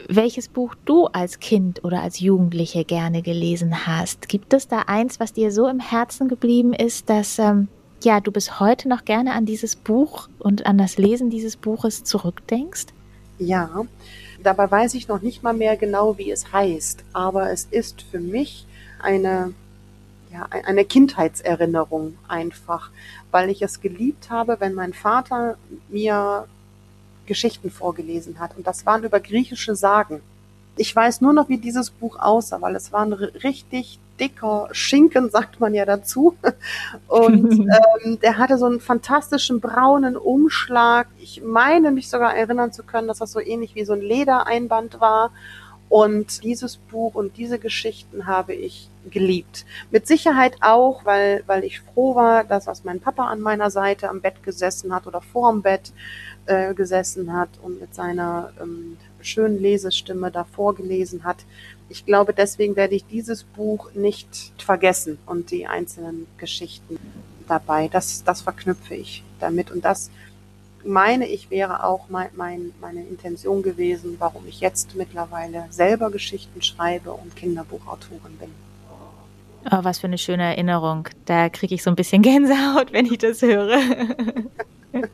welches 0.07 0.47
Buch 0.47 0.75
du 0.85 1.05
als 1.07 1.39
Kind 1.39 1.83
oder 1.83 2.01
als 2.01 2.19
Jugendliche 2.19 2.85
gerne 2.85 3.21
gelesen 3.21 3.85
hast. 3.87 4.29
Gibt 4.29 4.53
es 4.53 4.67
da 4.67 4.83
eins, 4.87 5.19
was 5.19 5.33
dir 5.33 5.51
so 5.51 5.67
im 5.67 5.79
Herzen 5.79 6.27
geblieben 6.27 6.73
ist, 6.73 7.09
dass 7.09 7.39
ähm, 7.39 7.67
ja, 8.03 8.19
du 8.19 8.31
bis 8.31 8.59
heute 8.59 8.89
noch 8.89 9.05
gerne 9.05 9.33
an 9.33 9.45
dieses 9.45 9.75
Buch 9.75 10.29
und 10.39 10.65
an 10.65 10.77
das 10.77 10.97
Lesen 10.97 11.29
dieses 11.29 11.55
Buches 11.55 12.03
zurückdenkst? 12.03 12.87
Ja, 13.37 13.85
dabei 14.43 14.69
weiß 14.69 14.93
ich 14.95 15.07
noch 15.07 15.21
nicht 15.21 15.43
mal 15.43 15.53
mehr 15.53 15.77
genau, 15.77 16.17
wie 16.17 16.31
es 16.31 16.51
heißt, 16.51 17.03
aber 17.13 17.51
es 17.51 17.67
ist 17.69 18.01
für 18.01 18.19
mich 18.19 18.65
eine 19.01 19.53
ja, 20.31 20.47
eine 20.49 20.85
Kindheitserinnerung 20.85 22.17
einfach, 22.27 22.89
weil 23.31 23.49
ich 23.49 23.61
es 23.61 23.81
geliebt 23.81 24.29
habe, 24.29 24.57
wenn 24.59 24.73
mein 24.73 24.93
Vater 24.93 25.57
mir 25.89 26.47
Geschichten 27.31 27.71
vorgelesen 27.71 28.39
hat. 28.39 28.57
Und 28.57 28.67
das 28.67 28.85
waren 28.85 29.05
über 29.05 29.21
griechische 29.21 29.73
Sagen. 29.73 30.19
Ich 30.75 30.93
weiß 30.93 31.21
nur 31.21 31.31
noch, 31.31 31.47
wie 31.47 31.57
dieses 31.57 31.89
Buch 31.89 32.19
aussah, 32.19 32.59
weil 32.59 32.75
es 32.75 32.91
war 32.91 33.05
ein 33.05 33.13
richtig 33.13 33.99
dicker 34.19 34.67
Schinken, 34.73 35.29
sagt 35.37 35.61
man 35.61 35.73
ja 35.73 35.85
dazu. 35.85 36.35
Und 37.07 37.51
ähm, 38.03 38.19
der 38.19 38.37
hatte 38.37 38.57
so 38.57 38.65
einen 38.65 38.81
fantastischen 38.81 39.61
braunen 39.61 40.17
Umschlag. 40.17 41.07
Ich 41.19 41.41
meine 41.41 41.91
mich 41.91 42.09
sogar 42.09 42.35
erinnern 42.35 42.73
zu 42.73 42.83
können, 42.83 43.07
dass 43.07 43.19
das 43.19 43.31
so 43.31 43.39
ähnlich 43.39 43.75
wie 43.75 43.85
so 43.85 43.93
ein 43.93 44.01
Ledereinband 44.01 44.99
war. 44.99 45.31
Und 45.91 46.45
dieses 46.45 46.77
Buch 46.77 47.15
und 47.15 47.35
diese 47.35 47.59
Geschichten 47.59 48.25
habe 48.25 48.53
ich 48.53 48.87
geliebt. 49.09 49.65
Mit 49.91 50.07
Sicherheit 50.07 50.55
auch, 50.61 51.03
weil, 51.03 51.43
weil 51.47 51.65
ich 51.65 51.81
froh 51.81 52.15
war, 52.15 52.45
dass 52.45 52.69
als 52.69 52.85
mein 52.85 53.01
Papa 53.01 53.27
an 53.27 53.41
meiner 53.41 53.69
Seite 53.69 54.07
am 54.07 54.21
Bett 54.21 54.41
gesessen 54.41 54.95
hat 54.95 55.05
oder 55.05 55.19
vor 55.19 55.51
dem 55.51 55.61
Bett 55.61 55.91
äh, 56.45 56.73
gesessen 56.73 57.33
hat 57.33 57.49
und 57.61 57.81
mit 57.81 57.93
seiner 57.93 58.53
ähm, 58.61 58.95
schönen 59.19 59.59
Lesestimme 59.61 60.31
davor 60.31 60.75
gelesen 60.75 61.25
hat. 61.25 61.39
Ich 61.89 62.05
glaube, 62.05 62.33
deswegen 62.33 62.77
werde 62.77 62.95
ich 62.95 63.05
dieses 63.07 63.43
Buch 63.43 63.91
nicht 63.93 64.53
vergessen 64.59 65.17
und 65.25 65.51
die 65.51 65.67
einzelnen 65.67 66.25
Geschichten 66.37 66.97
dabei. 67.49 67.89
Das, 67.89 68.23
das 68.23 68.39
verknüpfe 68.39 68.95
ich 68.95 69.25
damit 69.41 69.69
und 69.71 69.83
das 69.83 70.09
meine 70.85 71.27
ich, 71.27 71.49
wäre 71.49 71.83
auch 71.83 72.09
mein, 72.09 72.29
mein, 72.35 72.71
meine 72.81 73.01
Intention 73.01 73.61
gewesen, 73.61 74.15
warum 74.19 74.47
ich 74.47 74.59
jetzt 74.59 74.95
mittlerweile 74.95 75.65
selber 75.69 76.11
Geschichten 76.11 76.61
schreibe 76.61 77.11
und 77.11 77.35
Kinderbuchautorin 77.35 78.37
bin. 78.39 78.49
Oh, 79.71 79.79
was 79.83 79.99
für 79.99 80.07
eine 80.07 80.17
schöne 80.17 80.43
Erinnerung. 80.43 81.07
Da 81.25 81.49
kriege 81.49 81.75
ich 81.75 81.83
so 81.83 81.91
ein 81.91 81.95
bisschen 81.95 82.21
Gänsehaut, 82.21 82.93
wenn 82.93 83.05
ich 83.05 83.19
das 83.19 83.41
höre. 83.41 83.79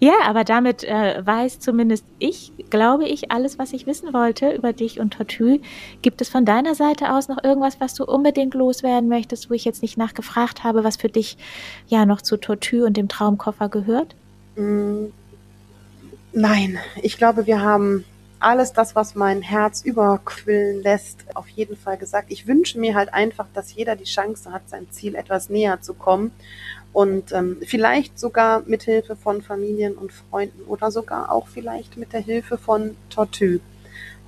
ja, 0.00 0.14
aber 0.24 0.44
damit 0.44 0.84
äh, 0.84 1.24
weiß 1.24 1.60
zumindest 1.60 2.04
ich, 2.18 2.52
glaube 2.70 3.06
ich, 3.06 3.30
alles, 3.30 3.58
was 3.58 3.72
ich 3.72 3.86
wissen 3.86 4.12
wollte 4.12 4.52
über 4.52 4.72
dich 4.72 5.00
und 5.00 5.14
Tortue. 5.14 5.60
Gibt 6.02 6.20
es 6.20 6.28
von 6.28 6.44
deiner 6.44 6.74
Seite 6.74 7.12
aus 7.12 7.28
noch 7.28 7.42
irgendwas, 7.42 7.80
was 7.80 7.94
du 7.94 8.04
unbedingt 8.04 8.54
loswerden 8.54 9.08
möchtest, 9.08 9.50
wo 9.50 9.54
ich 9.54 9.64
jetzt 9.64 9.82
nicht 9.82 9.96
nachgefragt 9.96 10.64
habe, 10.64 10.84
was 10.84 10.96
für 10.96 11.08
dich 11.08 11.36
ja 11.88 12.06
noch 12.06 12.22
zu 12.22 12.36
Tortue 12.36 12.84
und 12.84 12.96
dem 12.96 13.08
Traumkoffer 13.08 13.68
gehört? 13.68 14.14
Mm, 14.56 15.06
nein, 16.32 16.78
ich 17.02 17.16
glaube, 17.16 17.46
wir 17.46 17.60
haben 17.60 18.04
alles 18.42 18.72
das, 18.72 18.96
was 18.96 19.14
mein 19.14 19.40
Herz 19.40 19.82
überquillen 19.82 20.82
lässt, 20.82 21.24
auf 21.34 21.48
jeden 21.48 21.76
Fall 21.76 21.96
gesagt. 21.96 22.32
Ich 22.32 22.46
wünsche 22.46 22.78
mir 22.78 22.94
halt 22.94 23.14
einfach, 23.14 23.46
dass 23.54 23.74
jeder 23.74 23.94
die 23.96 24.04
Chance 24.04 24.52
hat, 24.52 24.68
seinem 24.68 24.90
Ziel 24.90 25.14
etwas 25.14 25.48
näher 25.48 25.80
zu 25.80 25.94
kommen 25.94 26.32
und 26.92 27.32
ähm, 27.32 27.58
vielleicht 27.62 28.18
sogar 28.18 28.62
mit 28.66 28.82
Hilfe 28.82 29.16
von 29.16 29.42
Familien 29.42 29.94
und 29.94 30.12
Freunden 30.12 30.62
oder 30.64 30.90
sogar 30.90 31.32
auch 31.32 31.48
vielleicht 31.48 31.96
mit 31.96 32.12
der 32.12 32.20
Hilfe 32.20 32.58
von 32.58 32.96
Tortue, 33.08 33.60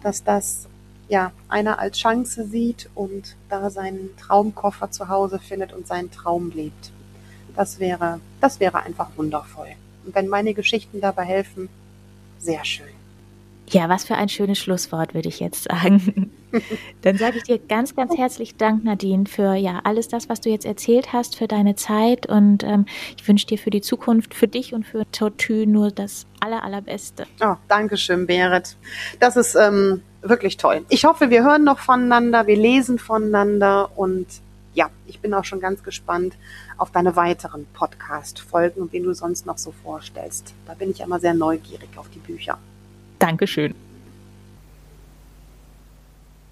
dass 0.03 0.25
das 0.25 0.67
ja 1.09 1.33
einer 1.49 1.79
als 1.79 1.99
Chance 1.99 2.47
sieht 2.47 2.89
und 2.95 3.37
da 3.51 3.69
seinen 3.71 4.17
Traumkoffer 4.17 4.91
zu 4.91 5.09
Hause 5.09 5.39
findet 5.39 5.73
und 5.73 5.87
seinen 5.87 6.11
Traum 6.11 6.51
lebt. 6.51 6.93
Das 7.55 7.79
wäre, 7.79 8.21
das 8.41 8.61
wäre 8.61 8.83
einfach 8.83 9.11
wundervoll. 9.17 9.69
Und 10.05 10.15
wenn 10.15 10.29
meine 10.29 10.55
Geschichten 10.55 11.01
dabei 11.01 11.25
helfen, 11.25 11.69
sehr 12.39 12.65
schön. 12.65 12.87
Ja, 13.69 13.89
was 13.89 14.05
für 14.05 14.17
ein 14.17 14.29
schönes 14.29 14.59
Schlusswort, 14.59 15.15
würde 15.15 15.29
ich 15.29 15.41
jetzt 15.41 15.65
sagen. 15.65 16.31
Dann 17.03 17.17
sage 17.17 17.39
ich 17.39 17.45
dir 17.45 17.59
ganz, 17.59 17.95
ganz 17.95 18.17
herzlich 18.17 18.57
Dank, 18.57 18.85
Nadine, 18.85 19.27
für 19.27 19.55
ja 19.55 19.81
alles 19.85 20.09
das, 20.09 20.29
was 20.29 20.41
du 20.41 20.51
jetzt 20.51 20.65
erzählt 20.65 21.13
hast, 21.13 21.37
für 21.37 21.49
deine 21.49 21.77
Zeit 21.77 22.27
und 22.27 22.63
ähm, 22.63 22.87
ich 23.17 23.27
wünsche 23.27 23.47
dir 23.47 23.59
für 23.59 23.71
die 23.71 23.81
Zukunft, 23.81 24.35
für 24.35 24.49
dich 24.49 24.75
und 24.75 24.87
für 24.87 25.05
Tortue 25.13 25.67
nur 25.67 25.91
das 25.91 26.27
aller, 26.41 26.63
allerbeste. 26.63 27.27
Oh, 27.43 27.55
Dankeschön, 27.69 28.27
Berit. 28.27 28.77
Das 29.21 29.37
ist 29.37 29.55
ähm, 29.55 30.03
wirklich 30.23 30.57
toll. 30.57 30.85
Ich 30.89 31.05
hoffe, 31.05 31.31
wir 31.31 31.45
hören 31.45 31.65
noch 31.65 31.79
voneinander, 31.79 32.47
wir 32.47 32.57
lesen 32.57 32.99
voneinander 32.99 33.91
und 33.97 34.27
ja, 34.75 34.91
ich 35.07 35.21
bin 35.21 35.33
auch 35.35 35.45
schon 35.45 35.61
ganz 35.61 35.83
gespannt 35.83 36.35
auf 36.77 36.91
deine 36.91 37.17
weiteren 37.17 37.67
Podcast-Folgen 37.75 38.83
und 38.83 38.93
wen 38.93 39.05
du 39.05 39.15
sonst 39.15 39.47
noch 39.47 39.59
so 39.59 39.73
vorstellst. 39.83 40.53
Da 40.67 40.75
bin 40.75 40.91
ich 40.91 41.01
immer 41.01 41.21
sehr 41.21 41.35
neugierig 41.35 41.89
auf 41.97 42.09
die 42.11 42.19
Bücher. 42.19 42.59
Dankeschön. 43.19 43.75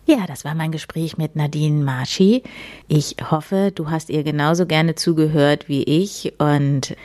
Ja, 0.05 0.27
das 0.27 0.45
war 0.45 0.57
mein 0.57 0.73
Gespräch 0.73 1.17
mit 1.17 1.37
Nadine 1.37 1.85
Marschi. 1.85 2.43
Ich 2.89 3.17
hoffe, 3.31 3.71
du 3.73 3.89
hast 3.89 4.11
ihr 4.11 4.25
genauso 4.25 4.67
gerne 4.67 4.97
zugehört 4.97 5.69
wie 5.69 5.85
ich 5.85 6.35
und 6.39 6.97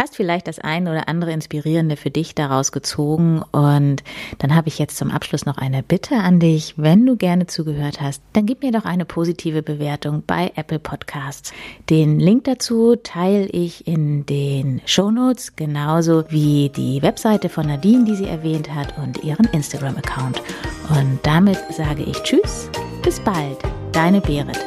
hast 0.00 0.16
vielleicht 0.16 0.48
das 0.48 0.58
ein 0.58 0.88
oder 0.88 1.08
andere 1.08 1.32
Inspirierende 1.32 1.96
für 1.96 2.10
dich 2.10 2.34
daraus 2.34 2.72
gezogen. 2.72 3.42
Und 3.52 4.02
dann 4.38 4.54
habe 4.54 4.68
ich 4.68 4.78
jetzt 4.78 4.96
zum 4.96 5.10
Abschluss 5.10 5.46
noch 5.46 5.58
eine 5.58 5.82
Bitte 5.82 6.16
an 6.16 6.40
dich. 6.40 6.74
Wenn 6.76 7.06
du 7.06 7.16
gerne 7.16 7.46
zugehört 7.46 8.00
hast, 8.00 8.22
dann 8.32 8.46
gib 8.46 8.62
mir 8.62 8.72
doch 8.72 8.84
eine 8.84 9.04
positive 9.04 9.62
Bewertung 9.62 10.22
bei 10.26 10.52
Apple 10.56 10.78
Podcasts. 10.78 11.52
Den 11.88 12.18
Link 12.18 12.44
dazu 12.44 12.96
teile 12.96 13.46
ich 13.46 13.86
in 13.86 14.26
den 14.26 14.80
Show 14.86 15.10
Notes, 15.10 15.56
genauso 15.56 16.24
wie 16.30 16.70
die 16.70 17.02
Webseite 17.02 17.48
von 17.48 17.66
Nadine, 17.66 18.04
die 18.04 18.16
sie 18.16 18.26
erwähnt 18.26 18.74
hat, 18.74 18.96
und 18.98 19.22
ihren 19.22 19.46
Instagram-Account. 19.46 20.42
Und 20.88 21.18
damit 21.22 21.58
sage 21.70 22.02
ich 22.02 22.16
Tschüss, 22.22 22.70
bis 23.02 23.20
bald, 23.20 23.58
deine 23.92 24.20
Berit. 24.20 24.58